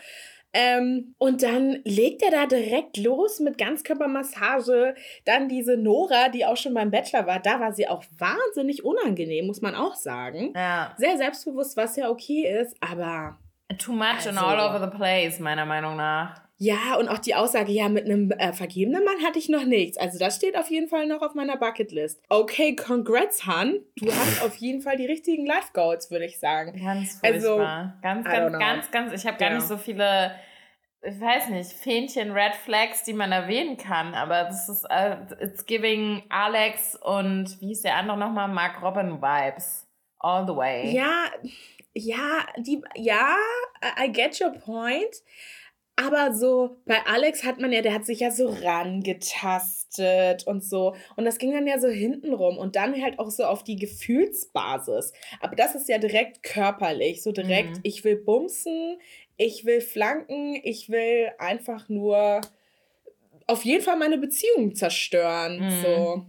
[0.57, 4.95] Ähm, und dann legt er da direkt los mit Ganzkörpermassage.
[5.25, 9.47] Dann diese Nora, die auch schon beim Bachelor war, da war sie auch wahnsinnig unangenehm,
[9.47, 10.53] muss man auch sagen.
[10.55, 10.93] Ja.
[10.97, 13.37] Sehr selbstbewusst, was ja okay ist, aber.
[13.77, 16.44] Too much also, and all over the place, meiner Meinung nach.
[16.57, 19.97] Ja, und auch die Aussage, ja, mit einem äh, vergebenen Mann hatte ich noch nichts.
[19.97, 22.23] Also das steht auf jeden Fall noch auf meiner Bucketlist.
[22.29, 23.79] Okay, congrats, Han.
[23.97, 26.81] Du hast auf jeden Fall die richtigen Life Goals, würde ich sagen.
[26.81, 27.99] Ganz also, furchtbar.
[28.01, 29.13] Also, ganz, ganz, ganz, ganz.
[29.13, 29.55] Ich habe gar ja.
[29.55, 30.33] nicht so viele,
[31.01, 34.13] ich weiß nicht, Fähnchen, Red Flags, die man erwähnen kann.
[34.13, 39.21] Aber das ist, uh, it's giving Alex und, wie ist der andere nochmal, Mark Robin
[39.21, 39.85] Vibes.
[40.19, 40.95] All the way.
[40.95, 41.25] Ja,
[41.93, 43.35] ja, die, ja,
[44.01, 45.21] I get your point.
[45.97, 50.93] Aber so bei Alex hat man ja, der hat sich ja so rangetastet und so.
[51.15, 55.13] Und das ging dann ja so hintenrum und dann halt auch so auf die Gefühlsbasis.
[55.39, 57.79] Aber das ist ja direkt körperlich, so direkt, mhm.
[57.83, 58.97] ich will bumsen,
[59.37, 62.41] ich will flanken, ich will einfach nur
[63.47, 65.59] auf jeden Fall meine Beziehung zerstören.
[65.59, 65.81] Mhm.
[65.81, 66.25] So.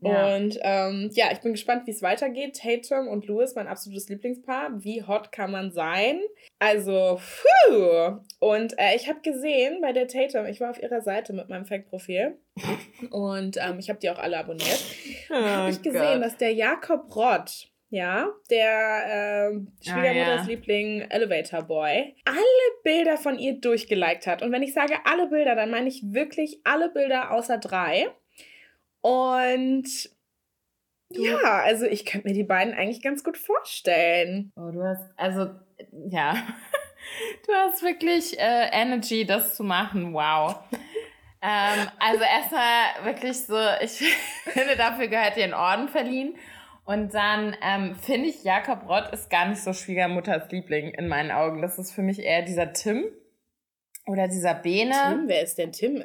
[0.00, 0.36] Ja.
[0.36, 2.60] Und ähm, ja, ich bin gespannt, wie es weitergeht.
[2.60, 4.82] Tatum und Louis, mein absolutes Lieblingspaar.
[4.82, 6.20] Wie hot kann man sein?
[6.58, 7.20] Also,
[7.66, 8.18] puh.
[8.38, 11.64] Und äh, ich habe gesehen bei der Tatum, ich war auf ihrer Seite mit meinem
[11.64, 12.36] Fake-Profil
[13.10, 14.84] und ähm, ich habe die auch alle abonniert.
[15.30, 16.24] Oh, habe ich gesehen, Gott.
[16.24, 20.46] dass der Jakob Rott, ja, der äh, Schwiegermutters ah, ja.
[20.46, 22.38] Liebling Elevator Boy, alle
[22.84, 24.42] Bilder von ihr durchgeliked hat.
[24.42, 28.08] Und wenn ich sage alle Bilder, dann meine ich wirklich alle Bilder außer drei.
[29.00, 30.10] Und
[31.12, 34.52] ja, also ich könnte mir die beiden eigentlich ganz gut vorstellen.
[34.56, 35.50] Oh, du hast, also,
[36.08, 36.34] ja.
[37.46, 40.12] Du hast wirklich äh, Energy, das zu machen.
[40.12, 40.56] Wow.
[41.42, 43.92] ähm, also erstmal wirklich so, ich
[44.44, 46.36] finde, dafür gehört dir ein Orden verliehen.
[46.84, 51.30] Und dann ähm, finde ich, Jakob Rott ist gar nicht so Schwiegermutters Liebling in meinen
[51.30, 51.62] Augen.
[51.62, 53.04] Das ist für mich eher dieser Tim
[54.06, 54.94] oder dieser Bene.
[55.08, 56.04] Tim, wer ist denn Tim?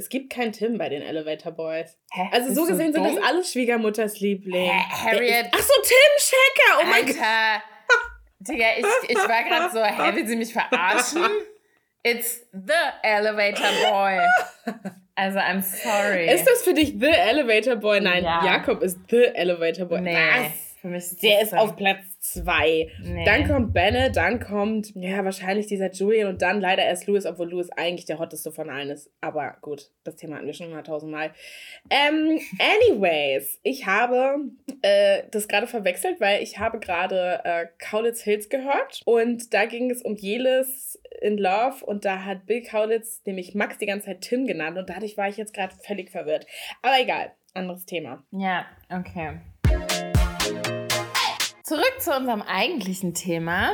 [0.00, 1.98] Es gibt keinen Tim bei den Elevator Boys.
[2.10, 2.30] Hä?
[2.32, 4.70] Also so gesehen sind das alles Schwiegermutters Liebling.
[4.70, 5.48] Harriet.
[5.52, 6.80] Ach so, Tim Schecker.
[6.80, 7.16] Oh mein Gott.
[8.40, 11.22] Digga, ich, ich war gerade so, hä, will sie mich verarschen?
[12.02, 14.20] It's the Elevator Boy.
[15.14, 16.32] Also, I'm sorry.
[16.32, 18.00] Ist das für dich The Elevator Boy?
[18.00, 18.42] Nein, ja.
[18.42, 20.00] Jakob ist The Elevator Boy.
[20.00, 20.14] Nee.
[20.14, 20.76] Was?
[20.80, 22.90] Für mich ist Der ist auf Platz zwei.
[23.02, 23.24] Nee.
[23.24, 27.50] Dann kommt Benne, dann kommt, ja, wahrscheinlich dieser Julian und dann leider erst Louis, obwohl
[27.50, 29.10] Louis eigentlich der hotteste von allen ist.
[29.20, 31.32] Aber gut, das Thema hatten wir schon mal tausendmal.
[31.90, 34.50] Ähm, anyways, ich habe
[34.82, 39.90] äh, das gerade verwechselt, weil ich habe gerade äh, Kaulitz Hills gehört und da ging
[39.90, 44.22] es um Jelis in Love und da hat Bill Kaulitz nämlich Max die ganze Zeit
[44.22, 46.46] Tim genannt und dadurch war ich jetzt gerade völlig verwirrt.
[46.82, 48.24] Aber egal, anderes Thema.
[48.30, 49.40] Ja, okay.
[51.70, 53.70] Zurück zu unserem eigentlichen Thema.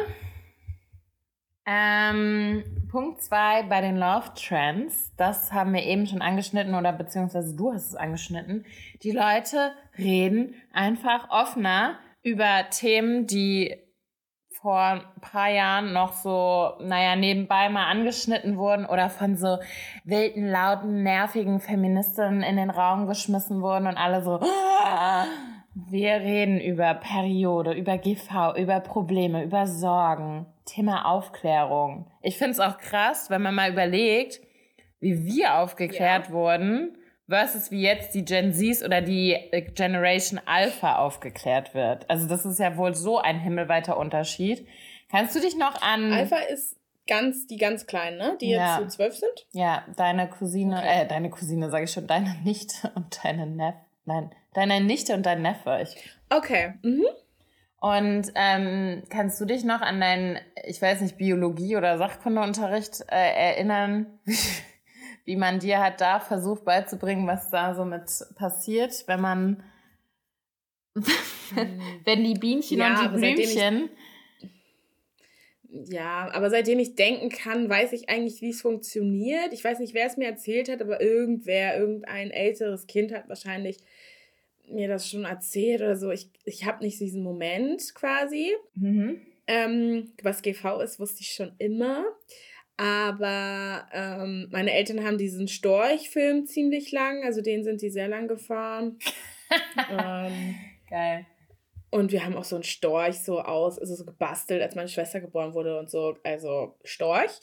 [1.65, 5.15] Ähm, Punkt 2 bei den Love Trends.
[5.17, 8.67] Das haben wir eben schon angeschnitten oder beziehungsweise du hast es angeschnitten.
[9.03, 13.75] Die Leute reden einfach offener über Themen, die
[14.51, 19.57] vor ein paar Jahren noch so, naja, nebenbei mal angeschnitten wurden oder von so
[20.05, 24.39] wilden, lauten, nervigen Feministinnen in den Raum geschmissen wurden und alle so,
[25.77, 32.11] wir reden über Periode, über GV, über Probleme, über Sorgen, Thema Aufklärung.
[32.23, 34.41] Ich finde es auch krass, wenn man mal überlegt,
[35.01, 36.33] wie wir aufgeklärt ja.
[36.33, 36.97] wurden
[37.29, 42.09] versus wie jetzt die Gen Zs oder die äh, Generation Alpha aufgeklärt wird.
[42.09, 44.67] Also das ist ja wohl so ein himmelweiter Unterschied.
[45.11, 46.11] Kannst du dich noch an...
[46.11, 48.39] Alpha ist ganz, die ganz Kleinen, ne?
[48.41, 48.79] Die ja.
[48.79, 49.47] jetzt so zwölf sind?
[49.53, 51.03] Ja, deine Cousine, okay.
[51.03, 53.75] äh, deine Cousine sage ich schon, deine Nichte und deine Neff,
[54.07, 55.81] nein, Deine Nichte und dein Neffe.
[55.83, 55.97] Ich
[56.31, 56.73] okay.
[56.83, 57.05] Mhm.
[57.79, 63.51] Und ähm, kannst du dich noch an deinen, ich weiß nicht, Biologie- oder Sachkundeunterricht äh,
[63.51, 64.19] erinnern,
[65.27, 69.63] wie man dir hat da versucht beizubringen, was da so mit passiert, wenn man,
[72.05, 73.91] wenn die Bienchen ja, und die Blümchen.
[75.69, 79.53] ja, aber seitdem ich denken kann, weiß ich eigentlich, wie es funktioniert.
[79.53, 83.77] Ich weiß nicht, wer es mir erzählt hat, aber irgendwer, irgendein älteres Kind hat wahrscheinlich
[84.69, 86.11] mir das schon erzählt oder so.
[86.11, 88.53] Ich, ich habe nicht diesen Moment quasi.
[88.75, 89.21] Mhm.
[89.47, 92.05] Ähm, was GV ist, wusste ich schon immer.
[92.77, 98.29] Aber ähm, meine Eltern haben diesen Storch-Film ziemlich lang, also den sind sie sehr lang
[98.29, 98.99] gefahren.
[99.91, 100.57] ähm,
[100.91, 101.27] Geil.
[101.91, 105.21] Und wir haben auch so einen Storch so aus, also so gebastelt, als meine Schwester
[105.21, 107.41] geboren wurde und so, also Storch.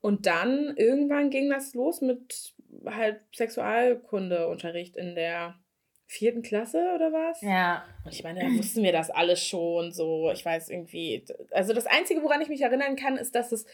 [0.00, 5.58] Und dann irgendwann ging das los mit halt Sexualkundeunterricht in der
[6.06, 7.40] vierten Klasse oder was?
[7.42, 7.84] Ja.
[8.04, 10.30] Und ich meine, da wussten wir das alles schon so.
[10.32, 11.24] Ich weiß irgendwie.
[11.50, 13.66] Also das Einzige, woran ich mich erinnern kann, ist, dass es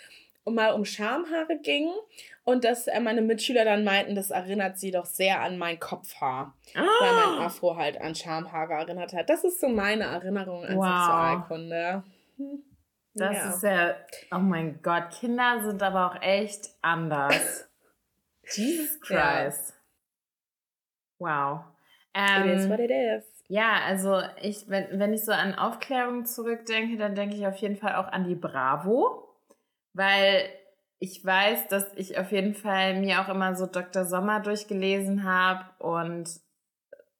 [0.44, 1.90] mal um Schamhaare ging
[2.44, 6.56] und dass äh, meine Mitschüler dann meinten, das erinnert sie doch sehr an mein Kopfhaar.
[6.74, 6.80] Ah.
[6.80, 9.30] Weil mein Afro halt an Schamhaare erinnert hat.
[9.30, 10.84] Das ist so meine Erinnerung an wow.
[10.84, 12.02] Sexualkunde.
[12.38, 12.64] Hm.
[13.14, 13.50] Das ja.
[13.50, 13.96] ist ja,
[14.32, 17.68] oh mein Gott, Kinder sind aber auch echt anders.
[18.54, 19.74] Jesus Christ.
[21.20, 21.56] Ja.
[21.58, 21.71] Wow.
[22.14, 23.24] Ähm, it is what it is.
[23.48, 27.76] Ja, also ich, wenn, wenn ich so an Aufklärung zurückdenke, dann denke ich auf jeden
[27.76, 29.28] Fall auch an die Bravo,
[29.92, 30.48] weil
[30.98, 34.04] ich weiß, dass ich auf jeden Fall mir auch immer so Dr.
[34.04, 36.28] Sommer durchgelesen habe und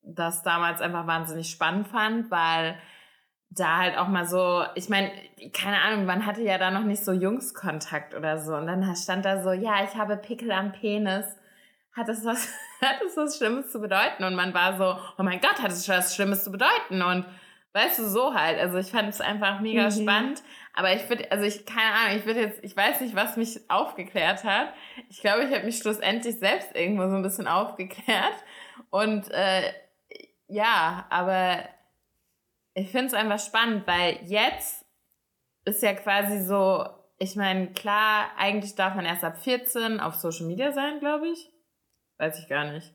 [0.03, 2.77] das damals einfach wahnsinnig spannend fand, weil
[3.51, 5.11] da halt auch mal so, ich meine,
[5.53, 9.25] keine Ahnung, man hatte ja da noch nicht so Jungskontakt oder so und dann stand
[9.25, 11.27] da so, ja, ich habe Pickel am Penis
[11.95, 12.49] hat das was,
[12.83, 14.25] hat das was Schlimmes zu bedeuten?
[14.25, 17.03] Und man war so, oh mein Gott, hat es was Schlimmes zu bedeuten?
[17.03, 17.25] Und
[17.73, 18.59] weißt du, so halt.
[18.59, 19.91] Also ich fand es einfach mega mhm.
[19.91, 20.43] spannend.
[20.75, 23.61] Aber ich würde, also ich, keine Ahnung, ich würde jetzt, ich weiß nicht, was mich
[23.69, 24.73] aufgeklärt hat.
[25.11, 28.35] Ich glaube, ich habe mich schlussendlich selbst irgendwo so ein bisschen aufgeklärt.
[28.91, 29.73] Und äh,
[30.49, 31.59] ja, aber
[32.75, 34.85] ich finde es einfach spannend, weil jetzt
[35.65, 36.87] ist ja quasi so,
[37.19, 41.52] ich meine, klar, eigentlich darf man erst ab 14 auf Social Media sein, glaube ich.
[42.23, 42.95] Weiß ich gar nicht.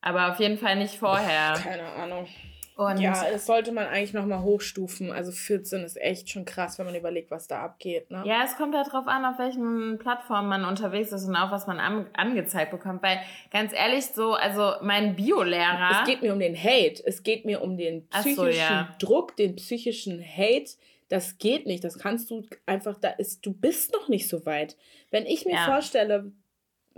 [0.00, 1.54] Aber auf jeden Fall nicht vorher.
[1.60, 2.28] Keine Ahnung.
[2.76, 5.10] Und ja, das sollte man eigentlich nochmal hochstufen.
[5.10, 8.12] Also 14 ist echt schon krass, wenn man überlegt, was da abgeht.
[8.12, 8.22] Ne?
[8.24, 11.66] Ja, es kommt halt drauf an, auf welchen Plattformen man unterwegs ist und auch was
[11.66, 13.02] man an, angezeigt bekommt.
[13.02, 13.18] Weil
[13.50, 16.02] ganz ehrlich, so, also mein Biolehrer.
[16.02, 17.02] Es geht mir um den Hate.
[17.04, 18.94] Es geht mir um den psychischen so, ja.
[19.00, 20.70] Druck, den psychischen Hate.
[21.08, 21.82] Das geht nicht.
[21.82, 24.76] Das kannst du einfach, da ist, du bist noch nicht so weit.
[25.10, 25.66] Wenn ich mir ja.
[25.66, 26.30] vorstelle,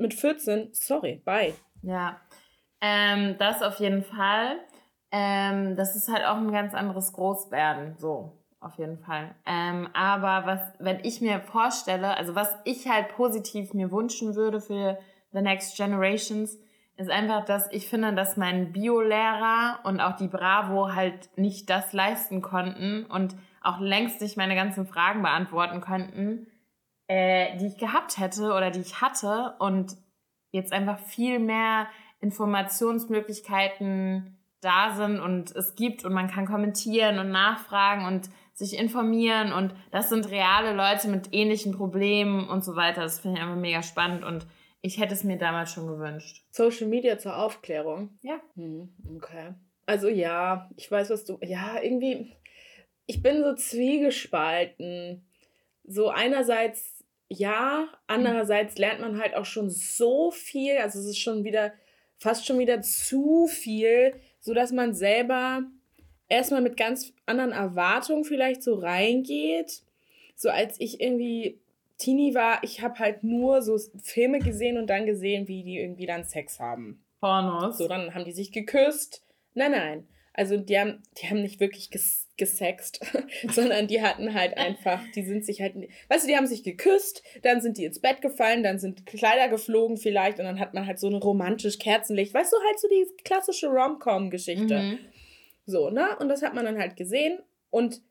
[0.03, 1.55] mit 14, sorry, bye.
[1.83, 2.21] Ja,
[2.81, 4.59] ähm, das auf jeden Fall.
[5.11, 9.35] Ähm, das ist halt auch ein ganz anderes Großwerden, so auf jeden Fall.
[9.47, 14.61] Ähm, aber was, wenn ich mir vorstelle, also was ich halt positiv mir wünschen würde
[14.61, 14.99] für
[15.33, 16.59] the next generations,
[16.97, 21.93] ist einfach, dass ich finde, dass mein Biolehrer und auch die Bravo halt nicht das
[21.93, 26.47] leisten konnten und auch längst nicht meine ganzen Fragen beantworten konnten,
[27.13, 29.95] äh, die ich gehabt hätte oder die ich hatte und
[30.51, 31.89] jetzt einfach viel mehr
[32.21, 39.53] Informationsmöglichkeiten da sind und es gibt und man kann kommentieren und nachfragen und sich informieren
[39.53, 43.03] und das sind reale Leute mit ähnlichen Problemen und so weiter.
[43.03, 44.47] Das finde ich einfach mega spannend und
[44.81, 46.47] ich hätte es mir damals schon gewünscht.
[46.51, 48.17] Social Media zur Aufklärung?
[48.23, 48.41] Ja.
[48.55, 49.53] Hm, okay.
[49.85, 51.37] Also ja, ich weiß, was du.
[51.43, 52.35] Ja, irgendwie.
[53.05, 55.27] Ich bin so zwiegespalten.
[55.85, 56.92] So einerseits
[57.33, 60.79] ja, andererseits lernt man halt auch schon so viel.
[60.79, 61.73] Also es ist schon wieder
[62.19, 65.63] fast schon wieder zu viel, sodass man selber
[66.29, 69.83] erstmal mit ganz anderen Erwartungen vielleicht so reingeht.
[70.37, 71.59] So als ich irgendwie
[71.99, 76.07] Teenie war, ich habe halt nur so Filme gesehen und dann gesehen, wie die irgendwie
[76.07, 77.03] dann Sex haben.
[77.21, 77.79] Pornos.
[77.79, 79.25] So, dann haben die sich geküsst.
[79.55, 80.09] Nein, nein.
[80.33, 83.01] Also die haben, die haben nicht wirklich ges gesext,
[83.51, 85.77] sondern die hatten halt einfach, die sind sich halt,
[86.09, 89.49] weißt du, die haben sich geküsst, dann sind die ins Bett gefallen, dann sind Kleider
[89.49, 92.89] geflogen vielleicht und dann hat man halt so eine romantisch Kerzenlicht, weißt du, halt so
[92.89, 94.77] die klassische Rom-Com-Geschichte.
[94.77, 94.99] Mhm.
[95.67, 96.17] So, ne?
[96.19, 97.39] Und das hat man dann halt gesehen
[97.71, 98.03] und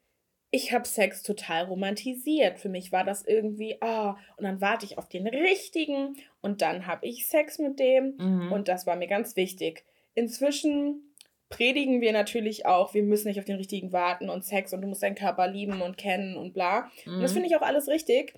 [0.49, 2.59] ich habe Sex total romantisiert.
[2.59, 6.61] Für mich war das irgendwie, ah, oh, und dann warte ich auf den richtigen und
[6.61, 8.51] dann habe ich Sex mit dem mhm.
[8.53, 9.83] und das war mir ganz wichtig.
[10.13, 11.10] Inzwischen
[11.51, 14.87] predigen wir natürlich auch, wir müssen nicht auf den richtigen warten und Sex und du
[14.87, 16.89] musst deinen Körper lieben und kennen und bla.
[17.05, 17.15] Mhm.
[17.15, 17.35] Und das mhm.
[17.35, 18.33] finde ich auch alles richtig.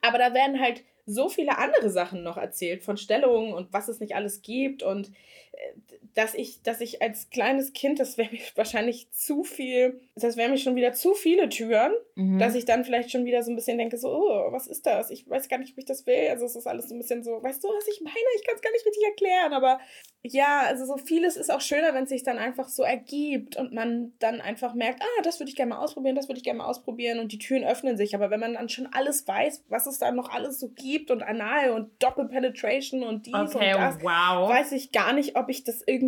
[0.00, 4.00] Aber da werden halt so viele andere Sachen noch erzählt, von Stellungen und was es
[4.00, 5.08] nicht alles gibt und
[5.52, 10.36] äh, dass ich, dass ich als kleines Kind, das wäre mir wahrscheinlich zu viel, das
[10.36, 12.38] wäre mir schon wieder zu viele Türen, mhm.
[12.38, 15.10] dass ich dann vielleicht schon wieder so ein bisschen denke, so, oh, was ist das?
[15.10, 16.28] Ich weiß gar nicht, ob ich das will.
[16.30, 18.16] Also es ist alles so ein bisschen so, weißt du, was ich meine?
[18.36, 19.78] Ich kann es gar nicht richtig erklären, aber
[20.22, 23.72] ja, also so vieles ist auch schöner, wenn es sich dann einfach so ergibt und
[23.72, 26.58] man dann einfach merkt, ah, das würde ich gerne mal ausprobieren, das würde ich gerne
[26.58, 28.14] mal ausprobieren und die Türen öffnen sich.
[28.14, 31.22] Aber wenn man dann schon alles weiß, was es da noch alles so gibt und
[31.22, 34.48] Anal und Doppelpenetration und dies okay, und das, wow.
[34.50, 35.99] weiß ich gar nicht, ob ich das irgendwie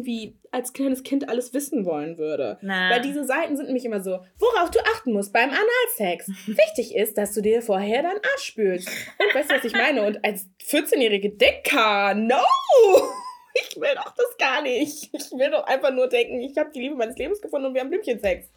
[0.51, 2.59] als kleines Kind alles wissen wollen würde.
[2.63, 2.91] Na.
[2.91, 6.29] Weil diese Seiten sind nämlich immer so, worauf du achten musst beim Analsex.
[6.47, 8.89] Wichtig ist, dass du dir vorher deinen Arsch spülst.
[9.19, 10.07] Und weißt du, was ich meine?
[10.07, 12.43] Und als 14-jährige Dicker, no!
[13.55, 15.11] Ich will doch das gar nicht.
[15.13, 17.83] Ich will doch einfach nur denken, ich habe die Liebe meines Lebens gefunden und wir
[17.83, 18.49] haben Blümchensex.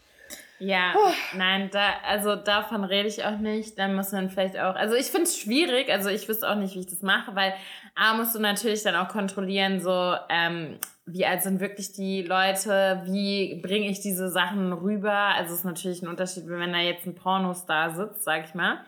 [0.60, 1.12] Ja, oh.
[1.38, 3.78] nein, da, also davon rede ich auch nicht.
[3.78, 6.76] Da muss man vielleicht auch, also ich finde es schwierig, also ich wüsste auch nicht,
[6.76, 7.54] wie ich das mache, weil
[7.96, 13.04] A, musst du natürlich dann auch kontrollieren, so, ähm, wie alt sind wirklich die Leute,
[13.06, 15.14] wie bringe ich diese Sachen rüber.
[15.14, 18.80] Also es ist natürlich ein Unterschied, wenn da jetzt ein Pornostar sitzt, sag ich mal,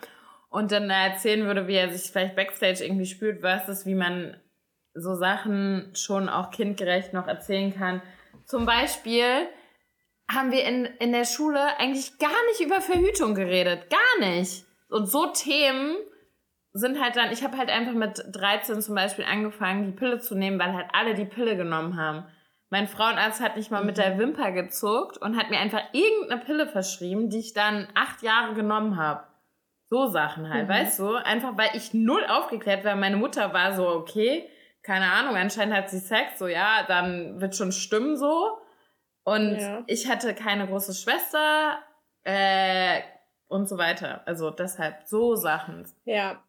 [0.50, 4.38] und dann erzählen würde, wie er sich vielleicht Backstage irgendwie spürt, versus wie man
[4.94, 8.02] so Sachen schon auch kindgerecht noch erzählen kann.
[8.46, 9.48] Zum Beispiel
[10.30, 13.90] haben wir in, in der Schule eigentlich gar nicht über Verhütung geredet.
[13.90, 14.66] Gar nicht.
[14.90, 15.96] Und so Themen
[16.74, 20.36] sind halt dann, ich habe halt einfach mit 13 zum Beispiel angefangen, die Pille zu
[20.36, 22.26] nehmen, weil halt alle die Pille genommen haben.
[22.70, 24.20] Mein Frauenarzt hat nicht mal mit der mhm.
[24.20, 28.98] Wimper gezuckt und hat mir einfach irgendeine Pille verschrieben, die ich dann acht Jahre genommen
[28.98, 29.24] habe.
[29.90, 30.72] So Sachen halt, mhm.
[30.72, 31.16] weißt du?
[31.16, 32.96] Einfach weil ich null aufgeklärt war.
[32.96, 34.50] Meine Mutter war so, okay,
[34.84, 38.58] keine Ahnung, anscheinend hat sie Sex, so ja, dann wird schon stimmen so.
[39.28, 39.84] Und ja.
[39.88, 41.80] ich hatte keine große Schwester
[42.24, 43.02] äh,
[43.50, 44.22] und so weiter.
[44.26, 45.86] Also deshalb so Sachen.
[46.06, 46.42] Ja,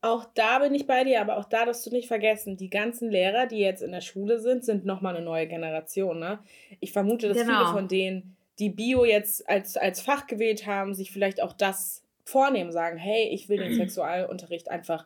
[0.00, 3.10] auch da bin ich bei dir, aber auch da darfst du nicht vergessen, die ganzen
[3.10, 6.20] Lehrer, die jetzt in der Schule sind, sind nochmal eine neue Generation.
[6.20, 6.38] Ne?
[6.78, 7.64] Ich vermute, dass genau.
[7.64, 12.04] viele von denen, die Bio jetzt als, als Fach gewählt haben, sich vielleicht auch das
[12.24, 15.04] vornehmen, sagen, hey, ich will den Sexualunterricht einfach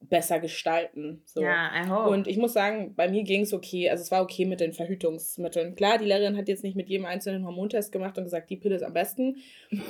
[0.00, 1.22] besser gestalten.
[1.24, 1.42] So.
[1.42, 2.10] Ja, I hope.
[2.10, 3.90] Und ich muss sagen, bei mir ging es okay.
[3.90, 5.74] Also es war okay mit den Verhütungsmitteln.
[5.74, 8.76] Klar, die Lehrerin hat jetzt nicht mit jedem einzelnen Hormontest gemacht und gesagt, die Pille
[8.76, 9.36] ist am besten.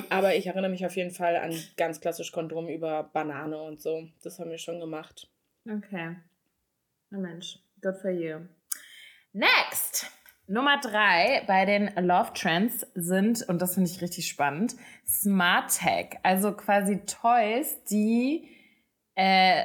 [0.09, 4.09] Aber ich erinnere mich auf jeden Fall an ganz klassisch Kondom über Banane und so.
[4.23, 5.29] Das haben wir schon gemacht.
[5.69, 6.16] Okay.
[7.11, 8.38] Na Mensch, good for you.
[9.33, 10.11] Next!
[10.49, 16.19] Nummer drei bei den Love Trends sind, und das finde ich richtig spannend, Smart Tech.
[16.23, 18.49] Also quasi Toys, die
[19.16, 19.64] äh,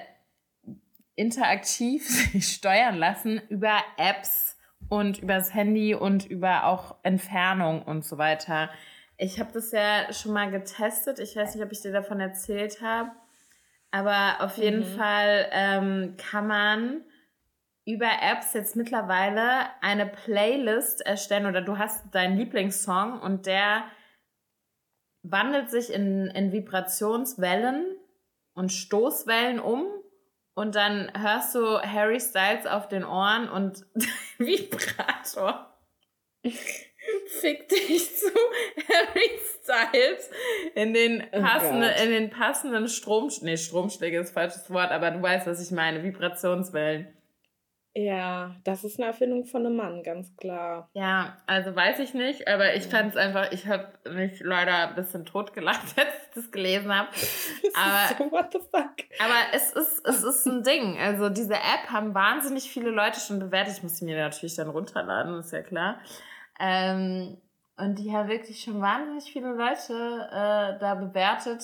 [1.21, 4.57] interaktiv sich steuern lassen über Apps
[4.89, 8.69] und übers Handy und über auch Entfernung und so weiter.
[9.17, 11.19] Ich habe das ja schon mal getestet.
[11.19, 13.12] Ich weiß nicht, ob ich dir davon erzählt habe.
[13.91, 14.97] Aber auf jeden mhm.
[14.97, 17.01] Fall ähm, kann man
[17.86, 23.84] über Apps jetzt mittlerweile eine Playlist erstellen oder du hast deinen Lieblingssong und der
[25.23, 27.86] wandelt sich in, in Vibrationswellen
[28.53, 29.86] und Stoßwellen um
[30.54, 33.86] und dann hörst du Harry Styles auf den Ohren und
[34.38, 35.68] Vibrator
[37.40, 38.30] fickt dich zu
[38.90, 40.30] Harry Styles
[40.76, 43.32] in den, oh passende, oh in den passenden Strom...
[43.42, 46.04] Nee, Stromschläge ist falsches Wort, aber du weißt, was ich meine.
[46.04, 47.08] Vibrationswellen.
[47.94, 50.89] Ja, das ist eine Erfindung von einem Mann, ganz klar.
[50.94, 54.96] Ja, also weiß ich nicht, aber ich fand es einfach, ich habe mich leider ein
[54.96, 57.10] bisschen totgelacht, als ich das gelesen habe.
[57.74, 58.92] Aber, so, what the fuck?
[59.20, 60.98] aber es ist, es ist ein Ding.
[60.98, 63.76] Also diese App haben wahnsinnig viele Leute schon bewertet.
[63.78, 66.00] Ich muss sie mir natürlich dann runterladen, ist ja klar.
[66.60, 67.38] Ähm,
[67.78, 69.94] und die haben wirklich schon wahnsinnig viele Leute
[70.32, 71.64] äh, da bewertet.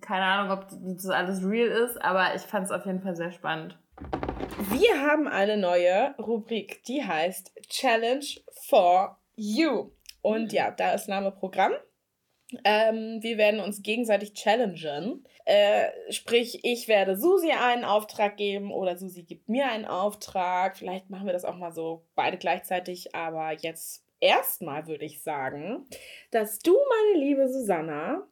[0.00, 0.66] Keine Ahnung, ob
[0.96, 3.78] das alles real ist, aber ich fand es auf jeden Fall sehr spannend.
[4.70, 8.26] Wir haben eine neue Rubrik, die heißt Challenge
[8.66, 9.90] for You.
[10.22, 11.72] Und ja, da ist Name Programm.
[12.64, 15.24] Ähm, wir werden uns gegenseitig challengen.
[15.44, 20.76] Äh, sprich, ich werde Susi einen Auftrag geben oder Susi gibt mir einen Auftrag.
[20.76, 25.86] Vielleicht machen wir das auch mal so beide gleichzeitig, aber jetzt erstmal würde ich sagen,
[26.30, 28.26] dass du, meine liebe Susanna,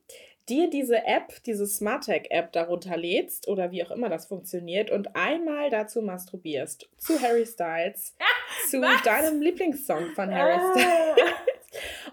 [0.48, 5.70] dir diese App, diese SmartTech-App darunter lädst oder wie auch immer das funktioniert und einmal
[5.70, 6.88] dazu masturbierst.
[6.98, 8.14] Zu Harry Styles,
[8.70, 9.02] zu Was?
[9.02, 10.72] deinem Lieblingssong von Harry ah.
[10.72, 11.32] Styles.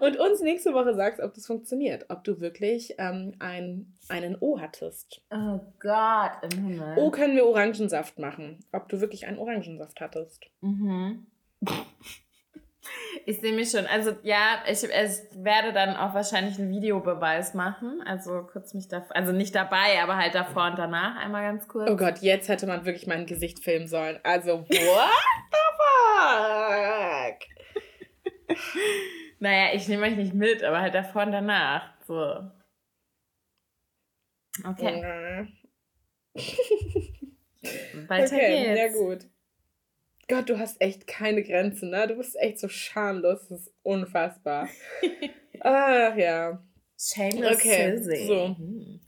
[0.00, 4.60] und uns nächste Woche sagst, ob das funktioniert, ob du wirklich ähm, ein, einen O
[4.60, 5.22] hattest.
[5.30, 6.98] Oh Gott, im Himmel.
[6.98, 10.44] O können wir Orangensaft machen, ob du wirklich einen Orangensaft hattest.
[10.60, 11.26] Mhm.
[13.26, 13.86] Ich sehe mich schon.
[13.86, 14.90] Also ja, ich, ich
[15.36, 18.02] werde dann auch wahrscheinlich einen Videobeweis machen.
[18.04, 21.90] Also kurz mich da, also nicht dabei, aber halt davor und danach einmal ganz kurz.
[21.90, 24.20] Oh Gott, jetzt hätte man wirklich mein Gesicht filmen sollen.
[24.22, 25.10] Also what
[25.52, 25.58] the
[27.36, 28.58] fuck?
[29.38, 31.94] naja, ich nehme euch nicht mit, aber halt davor und danach.
[32.06, 32.50] So.
[34.64, 35.48] Okay.
[38.08, 38.78] Weiter okay, geht's.
[38.78, 39.26] Ja gut.
[40.28, 42.06] Gott, du hast echt keine Grenzen, ne?
[42.08, 43.48] Du bist echt so schamlos.
[43.48, 44.68] Das ist unfassbar.
[45.60, 46.62] Ach ja.
[46.98, 48.48] Shameless okay, so.
[48.48, 49.00] Mhm.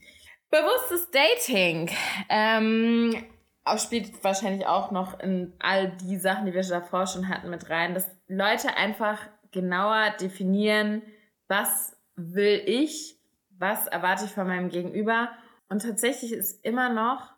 [0.49, 1.89] Bewusstes Dating.
[2.29, 3.23] Ähm,
[3.63, 7.69] auch spielt wahrscheinlich auch noch in all die Sachen, die wir davor schon hatten, mit
[7.69, 9.19] rein, dass Leute einfach
[9.51, 11.01] genauer definieren,
[11.47, 13.17] was will ich,
[13.57, 15.29] was erwarte ich von meinem Gegenüber.
[15.69, 17.36] Und tatsächlich ist immer noch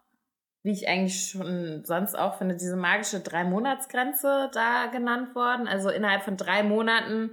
[0.64, 5.68] wie ich eigentlich schon sonst auch finde, diese magische Drei-Monats-Grenze da genannt worden.
[5.68, 7.32] Also innerhalb von drei Monaten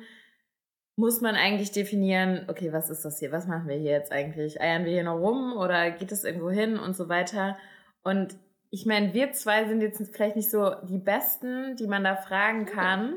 [0.96, 3.32] muss man eigentlich definieren, okay, was ist das hier?
[3.32, 4.60] Was machen wir hier jetzt eigentlich?
[4.60, 7.58] Eiern wir hier noch rum oder geht es irgendwo hin und so weiter?
[8.02, 8.36] Und
[8.70, 12.64] ich meine, wir zwei sind jetzt vielleicht nicht so die Besten, die man da fragen
[12.64, 13.16] kann,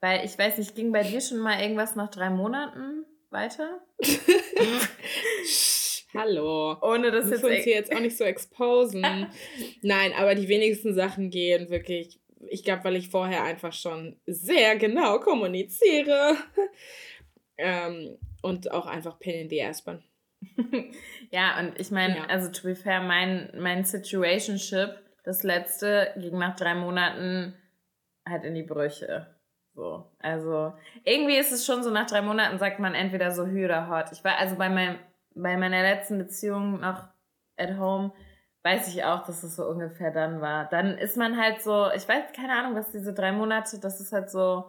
[0.00, 3.80] weil ich weiß nicht, ging bei dir schon mal irgendwas nach drei Monaten weiter?
[6.14, 6.76] Hallo.
[6.82, 9.02] Ohne das jetzt uns hier jetzt auch nicht so exposen.
[9.82, 12.20] Nein, aber die wenigsten Sachen gehen wirklich.
[12.48, 16.36] Ich glaube, weil ich vorher einfach schon sehr genau kommuniziere.
[17.58, 20.02] ähm, und auch einfach Pain in the Ass bin.
[21.30, 22.24] ja, und ich meine, ja.
[22.24, 27.54] also to be fair, mein, mein Situationship, das letzte, ging nach drei Monaten
[28.26, 29.26] halt in die Brüche.
[29.74, 30.72] So, also
[31.04, 34.12] irgendwie ist es schon so, nach drei Monaten sagt man entweder so hü oder hot.
[34.12, 34.98] Ich war also bei meinem
[35.34, 37.08] bei meiner letzten Beziehung noch
[37.56, 38.12] at home
[38.62, 40.68] weiß ich auch, dass es so ungefähr dann war.
[40.68, 44.12] Dann ist man halt so, ich weiß keine Ahnung, was diese drei Monate, das ist
[44.12, 44.64] halt so,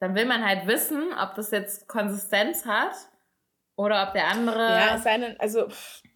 [0.00, 2.94] dann will man halt wissen, ob das jetzt Konsistenz hat
[3.76, 4.58] oder ob der andere.
[4.58, 5.68] Ja, es sei denn, also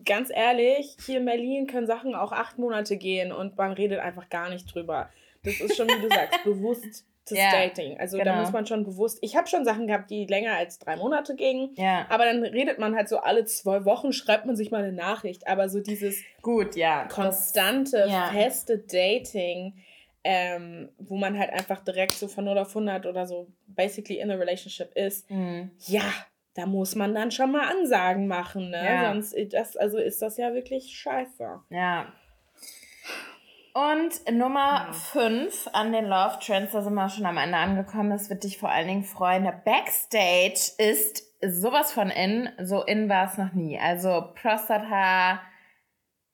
[0.05, 4.29] ganz ehrlich, hier in Berlin können Sachen auch acht Monate gehen und man redet einfach
[4.29, 5.11] gar nicht drüber.
[5.45, 7.99] Das ist schon, wie du sagst, bewusst das ja, Dating.
[7.99, 8.33] Also genau.
[8.33, 9.19] da muss man schon bewusst.
[9.21, 11.71] Ich habe schon Sachen gehabt, die länger als drei Monate gingen.
[11.77, 12.07] Ja.
[12.09, 15.49] Aber dann redet man halt so alle zwei Wochen, schreibt man sich mal eine Nachricht.
[15.49, 18.31] Aber so dieses gut, ja, konstante, das, ja.
[18.33, 19.75] feste Dating,
[20.25, 24.31] ähm, wo man halt einfach direkt so von 0 auf 100 oder so basically in
[24.31, 25.71] a relationship ist, mhm.
[25.87, 26.13] ja,
[26.55, 28.83] da muss man dann schon mal Ansagen machen, ne?
[28.85, 29.13] Ja.
[29.13, 31.61] Sonst das, also ist das ja wirklich scheiße.
[31.71, 32.13] Ja.
[33.77, 35.73] Und Nummer 5 ja.
[35.73, 38.71] an den Love Trends, da sind wir schon am Ende angekommen, das wird dich vor
[38.71, 39.45] allen Dingen freuen.
[39.45, 43.79] Der Backstage ist sowas von in, so in war es noch nie.
[43.79, 45.43] Also Prostata,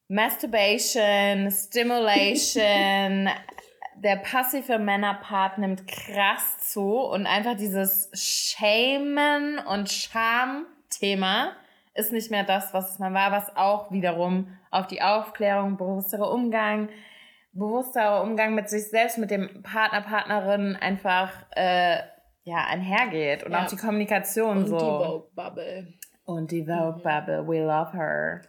[0.06, 3.28] Masturbation, Stimulation,
[3.96, 11.56] der passive Männerpart nimmt krass zu und einfach dieses Shamen und Scham-Thema
[11.94, 16.30] ist nicht mehr das, was es mal war, was auch wiederum auf die Aufklärung, bewussterer
[16.30, 16.88] Umgang,
[17.52, 21.98] bewussterer Umgang mit sich selbst, mit dem Partner, Partnerin einfach äh,
[22.44, 23.64] ja, einhergeht und ja.
[23.64, 24.76] auch die Kommunikation und so.
[24.76, 25.94] Und die Vogue Bubble.
[26.24, 27.02] Und die Vogue mhm.
[27.02, 27.48] Bubble.
[27.48, 28.42] We love her.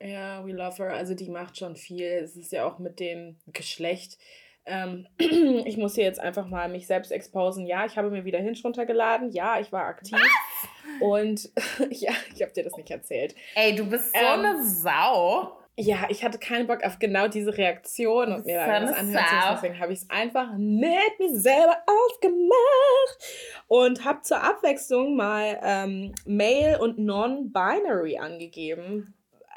[0.00, 0.92] Ja, we love her.
[0.92, 2.06] Also die macht schon viel.
[2.06, 4.18] Es ist ja auch mit dem Geschlecht.
[4.66, 7.66] Ähm, ich muss hier jetzt einfach mal mich selbst exposen.
[7.66, 9.30] Ja, ich habe mir wieder Hinge runtergeladen.
[9.32, 10.18] Ja, ich war aktiv.
[10.18, 11.00] Was?
[11.00, 11.50] Und
[11.90, 13.34] ja, ich habe dir das nicht erzählt.
[13.54, 15.58] Ey, du bist so ähm, eine Sau.
[15.76, 19.78] Ja, ich hatte keinen Bock auf genau diese Reaktion und mir da das anhören Deswegen
[19.80, 23.18] habe ich es einfach mit mir selber aufgemacht
[23.66, 29.14] und habe zur Abwechslung mal ähm, Male und Non-Binary angegeben.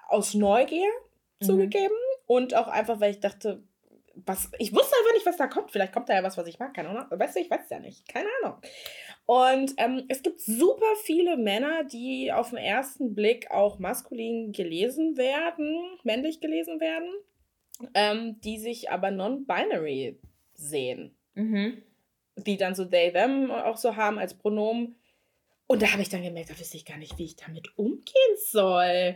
[0.09, 0.89] Aus Neugier
[1.39, 1.45] mhm.
[1.45, 1.95] zugegeben
[2.26, 3.61] und auch einfach, weil ich dachte,
[4.26, 5.72] was, ich wusste einfach nicht, was da kommt.
[5.72, 7.05] Vielleicht kommt da ja was, was ich mag, keine Ahnung.
[7.09, 8.07] Weißt du, ich weiß es ja nicht.
[8.07, 8.59] Keine Ahnung.
[9.28, 15.17] Und ähm, es gibt super viele Männer, die auf den ersten Blick auch maskulin gelesen
[15.17, 17.09] werden, männlich gelesen werden,
[17.93, 20.17] ähm, die sich aber non-binary
[20.53, 21.13] sehen.
[21.34, 21.84] Mhm.
[22.38, 24.95] Die dann so they, them auch so haben als Pronomen.
[25.70, 28.36] Und da habe ich dann gemerkt, da wüsste ich gar nicht, wie ich damit umgehen
[28.49, 29.15] soll, äh,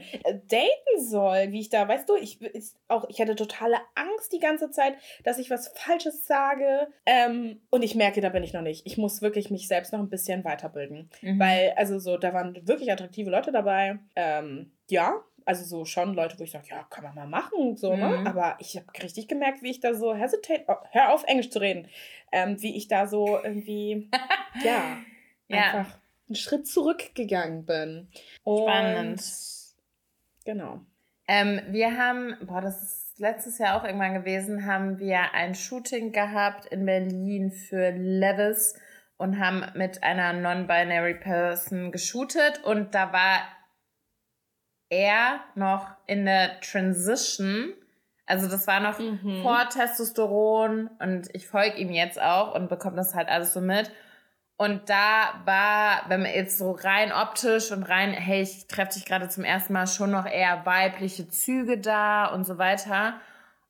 [0.50, 4.40] daten soll, wie ich da, weißt du, ich, ist auch, ich hatte totale Angst die
[4.40, 6.88] ganze Zeit, dass ich was Falsches sage.
[7.06, 8.86] Ähm, und ich merke, da bin ich noch nicht.
[8.86, 11.10] Ich muss wirklich mich selbst noch ein bisschen weiterbilden.
[11.22, 11.40] Mhm.
[11.40, 14.00] Weil, also so, da waren wirklich attraktive Leute dabei.
[14.18, 17.96] Ähm, ja, also so schon Leute, wo ich sage, ja, kann man mal machen, so,
[17.96, 18.18] ne?
[18.20, 18.28] mhm.
[18.28, 21.60] Aber ich habe richtig gemerkt, wie ich da so hesitate, oh, hör auf, Englisch zu
[21.60, 21.88] reden,
[22.32, 24.10] ähm, wie ich da so irgendwie,
[24.64, 24.98] ja,
[25.48, 26.01] ja, einfach
[26.32, 28.08] einen Schritt zurückgegangen bin.
[28.44, 29.22] Und Spannend.
[30.46, 30.80] Genau.
[31.28, 36.12] Ähm, wir haben, boah, das ist letztes Jahr auch irgendwann gewesen, haben wir ein Shooting
[36.12, 38.76] gehabt in Berlin für Levis
[39.18, 43.42] und haben mit einer non-binary Person geshootet und da war
[44.90, 47.74] er noch in der Transition.
[48.26, 49.42] Also das war noch mhm.
[49.44, 53.92] vor Testosteron und ich folge ihm jetzt auch und bekomme das halt alles so mit.
[54.62, 59.06] Und da war, wenn man jetzt so rein optisch und rein, hey, ich treffe dich
[59.06, 63.20] gerade zum ersten Mal, schon noch eher weibliche Züge da und so weiter.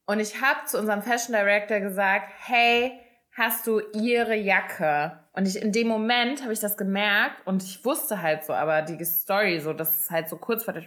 [0.06, 3.00] Und ich habe zu unserem Fashion Director gesagt, hey,
[3.38, 5.18] hast du ihre Jacke?
[5.32, 8.82] Und ich in dem Moment habe ich das gemerkt und ich wusste halt so, aber
[8.82, 10.84] die Story so, das ist halt so kurz vor der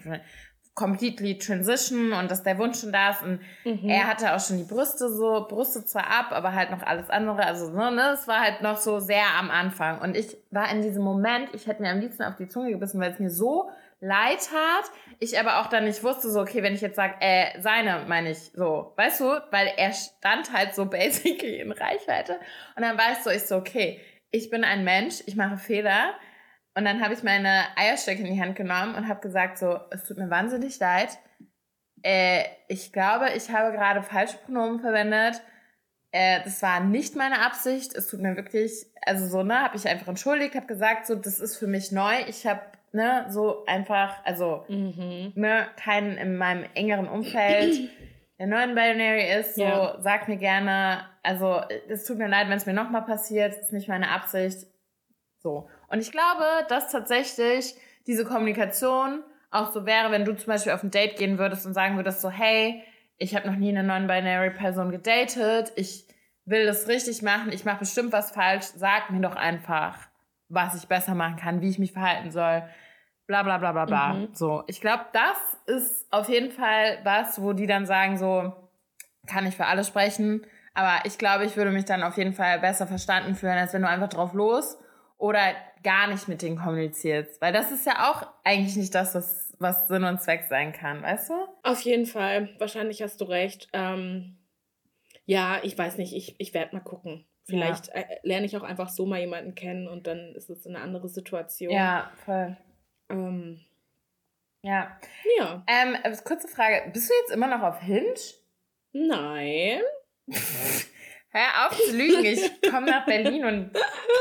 [0.75, 3.23] completely transition und dass der Wunsch schon da ist.
[3.23, 3.89] Und mhm.
[3.89, 7.47] er hatte auch schon die Brüste so, Brüste zwar ab, aber halt noch alles andere,
[7.47, 10.01] also ne, ne, es war halt noch so sehr am Anfang.
[10.01, 13.01] Und ich war in diesem Moment, ich hätte mir am liebsten auf die Zunge gebissen,
[13.01, 13.71] weil es mir so
[14.01, 17.61] leid tat, ich aber auch dann nicht wusste so, okay, wenn ich jetzt sage, äh,
[17.61, 22.35] seine, meine ich so, weißt du, weil er stand halt so basically in Reichweite.
[22.77, 24.01] Und dann weißt du, ich so, okay,
[24.31, 26.15] ich bin ein Mensch, ich mache Fehler,
[26.77, 30.05] und dann habe ich meine Eierstöcke in die Hand genommen und habe gesagt, so, es
[30.05, 31.19] tut mir wahnsinnig leid.
[32.03, 35.41] Äh, ich glaube, ich habe gerade falsche Pronomen verwendet.
[36.11, 37.95] Äh, das war nicht meine Absicht.
[37.95, 41.39] Es tut mir wirklich, also so, ne, habe ich einfach entschuldigt, habe gesagt, so, das
[41.39, 42.15] ist für mich neu.
[42.29, 42.61] Ich habe,
[42.93, 45.33] ne, so einfach, also, mhm.
[45.37, 47.89] ne, keinen in meinem engeren Umfeld,
[48.39, 49.97] der neuen Binary ist, so, ja.
[50.01, 53.73] sag mir gerne, also, es tut mir leid, wenn es mir nochmal passiert, das ist
[53.73, 54.67] nicht meine Absicht.
[55.39, 55.69] So.
[55.89, 57.75] Und ich glaube, dass tatsächlich
[58.07, 61.75] diese Kommunikation auch so wäre, wenn du zum Beispiel auf ein Date gehen würdest und
[61.75, 62.83] sagen würdest so, hey,
[63.19, 66.07] ich habe noch nie eine non-binary Person gedatet, ich
[66.45, 69.97] will das richtig machen, ich mache bestimmt was falsch, sag mir doch einfach,
[70.49, 72.65] was ich besser machen kann, wie ich mich verhalten soll,
[73.27, 74.13] bla bla bla bla bla.
[74.15, 74.29] Mhm.
[74.35, 78.53] So, ich glaube, das ist auf jeden Fall was, wo die dann sagen so,
[79.27, 82.59] kann ich für alle sprechen, aber ich glaube, ich würde mich dann auf jeden Fall
[82.59, 84.77] besser verstanden fühlen, als wenn du einfach drauf los
[85.17, 85.41] oder
[85.85, 87.41] gar nicht mit denen kommunizierst.
[87.41, 91.03] Weil das ist ja auch eigentlich nicht das, was, was Sinn und Zweck sein kann,
[91.03, 91.35] weißt du?
[91.63, 92.49] Auf jeden Fall.
[92.59, 93.69] Wahrscheinlich hast du recht.
[93.73, 94.39] Ähm,
[95.27, 96.15] ja, ich weiß nicht.
[96.15, 97.25] Ich, ich werde mal gucken.
[97.45, 97.95] Vielleicht ja.
[97.95, 101.09] äh, lerne ich auch einfach so mal jemanden kennen und dann ist es eine andere
[101.09, 101.73] Situation.
[101.73, 102.57] Ja, voll.
[103.11, 103.61] Ähm,
[104.63, 104.99] ja.
[105.39, 105.63] Ja.
[105.67, 106.91] Ähm, kurze Frage.
[106.91, 108.15] Bist du jetzt immer noch auf Hinge?
[108.93, 109.83] Nein.
[111.37, 113.73] Hör auf zu lügen, ich komme nach Berlin und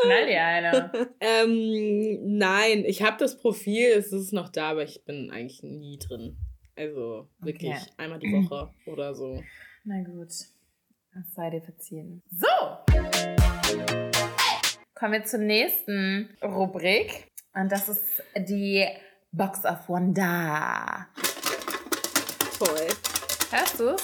[0.01, 0.91] knall dir eine.
[1.19, 5.99] Ähm, nein, ich habe das Profil, es ist noch da, aber ich bin eigentlich nie
[5.99, 6.35] drin.
[6.75, 7.91] Also wirklich okay.
[7.97, 9.43] einmal die Woche oder so.
[9.83, 12.23] Na gut, das sei dir verziehen.
[12.31, 12.47] So!
[14.95, 17.27] Kommen wir zur nächsten Rubrik.
[17.53, 18.87] Und das ist die
[19.31, 21.07] Box of Wonder.
[22.57, 22.87] Toll.
[23.51, 24.01] Hörst du's?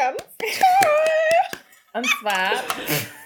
[0.00, 0.20] ganz
[2.00, 2.52] Und zwar.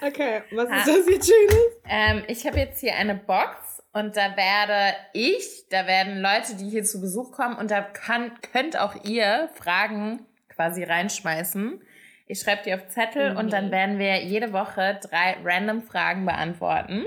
[0.02, 1.64] Okay, was ist das jetzt Schönes?
[1.88, 6.68] Ähm, ich habe jetzt hier eine Box und da werde ich, da werden Leute, die
[6.68, 11.80] hier zu Besuch kommen und da kann, könnt auch ihr Fragen quasi reinschmeißen.
[12.26, 13.36] Ich schreibe die auf Zettel mhm.
[13.38, 17.04] und dann werden wir jede Woche drei random Fragen beantworten.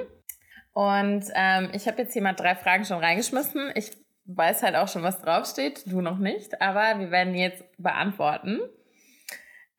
[0.72, 3.72] Und ähm, ich habe jetzt hier mal drei Fragen schon reingeschmissen.
[3.76, 3.92] Ich
[4.26, 5.84] weiß halt auch schon, was draufsteht.
[5.86, 8.62] Du noch nicht, aber wir werden die jetzt beantworten.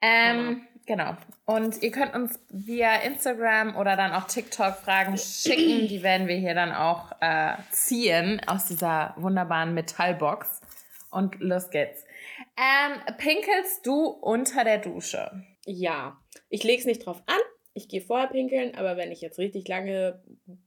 [0.02, 1.16] Ähm, genau.
[1.44, 5.86] Und ihr könnt uns via Instagram oder dann auch TikTok Fragen schicken.
[5.86, 10.60] Die werden wir hier dann auch äh, ziehen aus dieser wunderbaren Metallbox.
[11.10, 12.04] Und los geht's.
[12.56, 15.44] Ähm, pinkelst du unter der Dusche?
[15.64, 16.18] Ja.
[16.48, 17.38] Ich leg's nicht drauf an.
[17.74, 20.20] Ich gehe vorher pinkeln, aber wenn ich jetzt richtig lange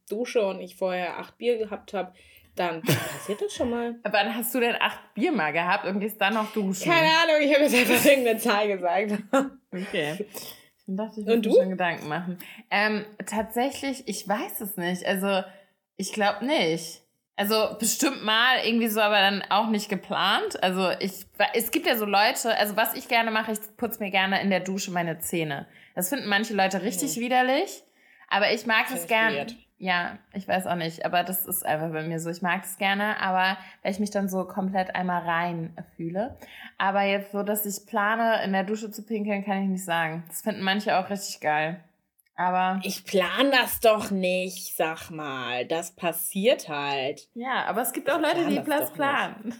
[0.09, 2.13] dusche und ich vorher acht Bier gehabt habe,
[2.55, 3.95] dann passiert das schon mal.
[4.03, 6.91] Aber dann hast du denn acht Bier mal gehabt und gehst dann noch duschen?
[6.91, 9.23] Keine Ahnung, ich habe jetzt einfach irgendeine Zahl gesagt.
[9.71, 10.25] okay.
[10.87, 12.37] Ich dachte, ich mir schon Gedanken machen.
[12.69, 15.05] Ähm, tatsächlich, ich weiß es nicht.
[15.05, 15.43] Also,
[15.95, 17.01] ich glaube nicht.
[17.41, 20.61] Also bestimmt mal irgendwie so, aber dann auch nicht geplant.
[20.61, 24.11] Also ich, es gibt ja so Leute, also was ich gerne mache, ich putze mir
[24.11, 25.65] gerne in der Dusche meine Zähne.
[25.95, 27.21] Das finden manche Leute richtig mhm.
[27.21, 27.83] widerlich,
[28.27, 29.47] aber ich mag es gerne.
[29.81, 32.29] Ja, ich weiß auch nicht, aber das ist einfach bei mir so.
[32.29, 36.37] Ich mag es gerne, aber weil ich mich dann so komplett einmal rein fühle.
[36.77, 40.23] Aber jetzt so, dass ich plane, in der Dusche zu pinkeln, kann ich nicht sagen.
[40.27, 41.83] Das finden manche auch richtig geil.
[42.35, 42.79] Aber.
[42.83, 45.65] Ich plan das doch nicht, sag mal.
[45.65, 47.27] Das passiert halt.
[47.33, 49.55] Ja, aber es gibt auch Leute, die Platz planen.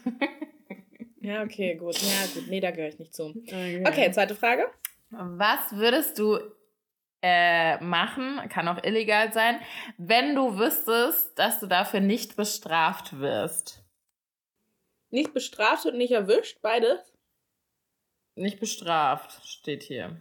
[1.22, 2.00] ja, okay, gut.
[2.00, 2.48] Ja, gut.
[2.48, 3.34] Nee, da gehöre ich nicht zu.
[3.48, 3.84] Okay.
[3.88, 4.68] okay, zweite Frage.
[5.10, 6.38] Was würdest du
[7.22, 9.60] äh, machen, kann auch illegal sein,
[9.98, 13.84] wenn du wüsstest, dass du dafür nicht bestraft wirst.
[15.10, 17.14] Nicht bestraft und nicht erwischt, beides?
[18.36, 20.18] Nicht bestraft, steht hier.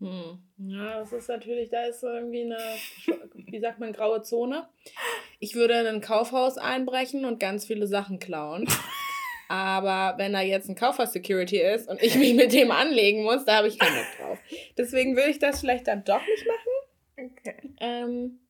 [0.00, 0.38] Hm.
[0.58, 2.58] Ja, das ist natürlich, da ist irgendwie eine,
[3.34, 4.68] wie sagt man, graue Zone.
[5.38, 8.68] Ich würde in ein Kaufhaus einbrechen und ganz viele Sachen klauen.
[9.54, 13.58] Aber wenn da jetzt ein Kaufhaus-Security ist und ich mich mit dem anlegen muss, da
[13.58, 14.38] habe ich keinen Bock drauf.
[14.76, 17.30] Deswegen würde ich das vielleicht dann doch nicht machen.
[17.30, 17.74] Okay.
[17.78, 18.40] Ähm,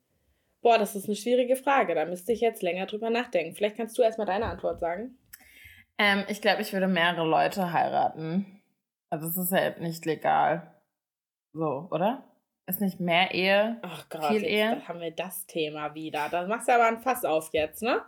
[0.63, 1.95] boah, das ist eine schwierige Frage.
[1.95, 3.55] Da müsste ich jetzt länger drüber nachdenken.
[3.55, 5.19] Vielleicht kannst du erstmal deine Antwort sagen.
[5.99, 8.63] Ähm, ich glaube, ich würde mehrere Leute heiraten.
[9.11, 10.75] Also es ist ja nicht legal.
[11.53, 12.25] So, oder?
[12.67, 13.79] Ist nicht mehr Ehe?
[13.83, 14.89] Ach Gott, viel Ehe?
[14.89, 16.31] haben wir das Thema wieder.
[16.31, 18.01] Da machst du aber ein Fass auf jetzt, ne?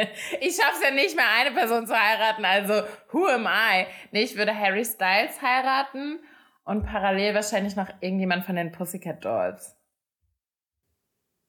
[0.40, 2.82] Ich schaff's ja nicht mehr, eine Person zu heiraten, also
[3.12, 3.86] who am I?
[4.12, 6.20] Nee, ich würde Harry Styles heiraten
[6.64, 9.76] und parallel wahrscheinlich noch irgendjemand von den Pussycat Dolls.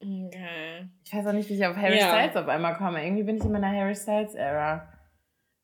[0.00, 0.88] Okay.
[1.04, 2.08] Ich weiß auch nicht, wie ich auf Harry ja.
[2.08, 3.04] Styles auf einmal komme.
[3.04, 4.88] Irgendwie bin ich in meiner Harry Styles-Ära.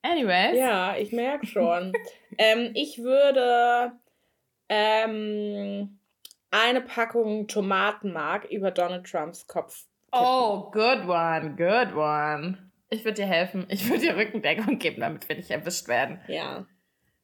[0.02, 0.56] Anyways.
[0.56, 1.92] Ja, ich merke schon.
[2.38, 3.92] ähm, ich würde
[4.68, 5.98] ähm,
[6.52, 9.86] eine Packung Tomatenmark über Donald Trumps Kopf.
[10.10, 10.24] Kippen.
[10.26, 12.67] Oh, good one, good one.
[12.90, 13.66] Ich würde dir helfen.
[13.68, 16.20] Ich würde dir Rückendeckung geben, damit wir nicht erwischt werden.
[16.28, 16.66] Ja.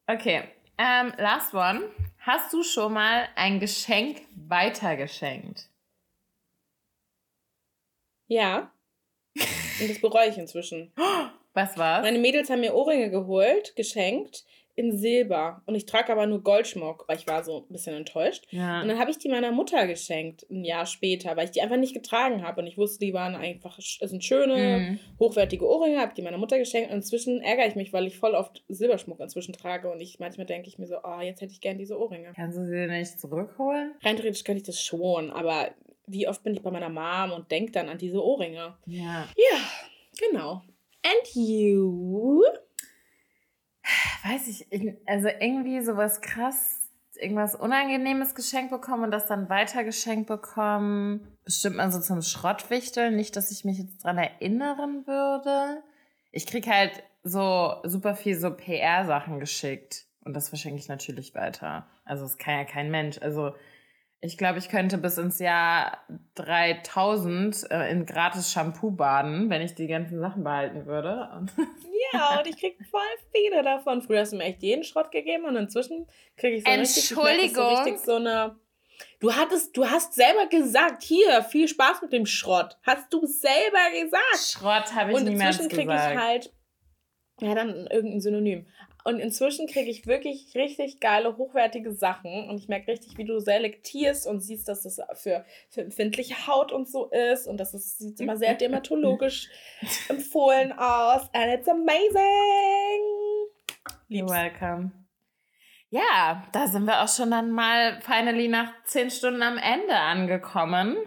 [0.07, 0.43] Okay.
[0.77, 1.89] Ähm, last one.
[2.19, 5.69] Hast du schon mal ein Geschenk weitergeschenkt?
[8.27, 8.71] Ja.
[9.35, 10.91] Und das bereue ich inzwischen.
[11.53, 12.03] Was war's?
[12.03, 14.43] Meine Mädels haben mir Ohrringe geholt, geschenkt
[14.75, 18.45] in Silber und ich trage aber nur Goldschmuck, weil ich war so ein bisschen enttäuscht.
[18.49, 18.81] Ja.
[18.81, 21.77] Und dann habe ich die meiner Mutter geschenkt, ein Jahr später, weil ich die einfach
[21.77, 24.99] nicht getragen habe und ich wusste, die waren einfach, es sind schöne, mhm.
[25.19, 28.35] hochwertige Ohrringe, habe die meiner Mutter geschenkt und inzwischen ärgere ich mich, weil ich voll
[28.35, 31.61] oft Silberschmuck inzwischen trage und ich manchmal denke ich mir so, oh, jetzt hätte ich
[31.61, 32.33] gern diese Ohrringe.
[32.35, 33.93] Kannst du sie nicht zurückholen?
[34.03, 35.69] Rein theoretisch könnte ich das schon, aber
[36.07, 38.75] wie oft bin ich bei meiner Mom und denke dann an diese Ohrringe.
[38.85, 39.27] Ja.
[39.35, 39.59] Ja,
[40.19, 40.61] genau.
[41.03, 42.41] And you?
[44.23, 44.67] Weiß ich,
[45.05, 51.37] also irgendwie sowas krass, irgendwas Unangenehmes geschenkt bekommen und das dann weiter geschenkt bekommen.
[51.43, 53.15] Bestimmt mal so zum Schrottwichteln.
[53.15, 55.83] Nicht, dass ich mich jetzt dran erinnern würde.
[56.31, 60.05] Ich krieg halt so super viel so PR-Sachen geschickt.
[60.23, 61.87] Und das verschenke ich natürlich weiter.
[62.03, 63.19] Also es kann ja kein Mensch.
[63.21, 63.53] Also
[64.21, 65.99] ich glaube, ich könnte bis ins Jahr
[66.33, 71.45] 3000 äh, in gratis Shampoo baden, wenn ich die ganzen Sachen behalten würde.
[72.13, 73.01] ja, und ich kriege voll
[73.33, 74.01] viele davon.
[74.01, 77.25] Früher hast du mir echt jeden Schrott gegeben und inzwischen kriege ich so Entschuldigung.
[77.25, 78.59] Richtig, so richtig so eine.
[79.19, 82.77] Du hattest, du hast selber gesagt, hier, viel Spaß mit dem Schrott.
[82.83, 84.37] Hast du selber gesagt.
[84.37, 85.59] Schrott habe ich niemals gesagt.
[85.59, 86.53] Und inzwischen kriege ich halt,
[87.41, 88.67] ja, dann irgendein Synonym.
[89.07, 92.49] Und inzwischen kriege ich wirklich richtig geile, hochwertige Sachen.
[92.49, 96.71] Und ich merke richtig, wie du selektierst und siehst, dass das für, für empfindliche Haut
[96.71, 97.47] und so ist.
[97.47, 99.51] Und das ist, sieht immer sehr dermatologisch
[100.09, 101.29] empfohlen aus.
[101.33, 102.15] And it's amazing.
[104.09, 104.91] You're welcome.
[105.91, 110.97] Ja, da sind wir auch schon dann mal finally nach zehn Stunden am Ende angekommen.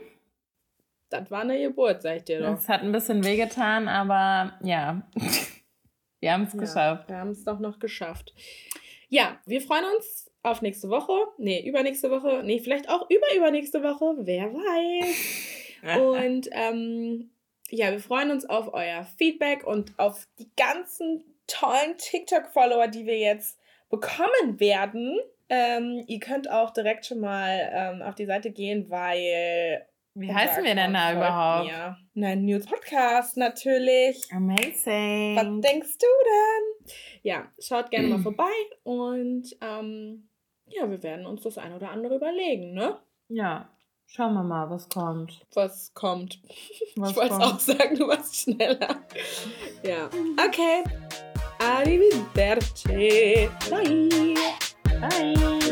[1.11, 2.59] Das war eine Geburt, sag ich dir doch.
[2.59, 5.03] Es hat ein bisschen wehgetan, aber ja.
[6.21, 7.09] Wir haben es ja, geschafft.
[7.09, 8.35] Wir haben es doch noch geschafft.
[9.09, 11.13] Ja, wir freuen uns auf nächste Woche.
[11.39, 12.43] Nee, übernächste Woche.
[12.45, 14.17] Nee, vielleicht auch überübernächste Woche.
[14.21, 15.97] Wer weiß.
[16.27, 17.31] und ähm,
[17.71, 23.19] ja, wir freuen uns auf euer Feedback und auf die ganzen tollen TikTok-Follower, die wir
[23.19, 23.59] jetzt
[23.91, 25.19] bekommen werden.
[25.49, 29.87] Ähm, ihr könnt auch direkt schon mal ähm, auf die Seite gehen, weil
[30.21, 31.71] Wie heißen wir denn da überhaupt?
[31.71, 31.97] Mir.
[32.15, 34.29] Nein, News Podcast natürlich.
[34.33, 35.37] Amazing.
[35.37, 36.93] Was denkst du denn?
[37.23, 38.51] Ja, schaut gerne mal vorbei
[38.83, 40.29] und ähm,
[40.67, 42.99] ja, wir werden uns das ein oder andere überlegen, ne?
[43.29, 43.69] Ja.
[44.11, 45.47] Schauen wir mal, was kommt.
[45.55, 46.41] Was kommt.
[46.97, 49.05] Was ich wollte es auch sagen, du warst schneller.
[49.85, 50.07] Ja.
[50.45, 50.83] Okay.
[51.61, 53.49] Arrivederci.
[53.71, 55.68] Bye.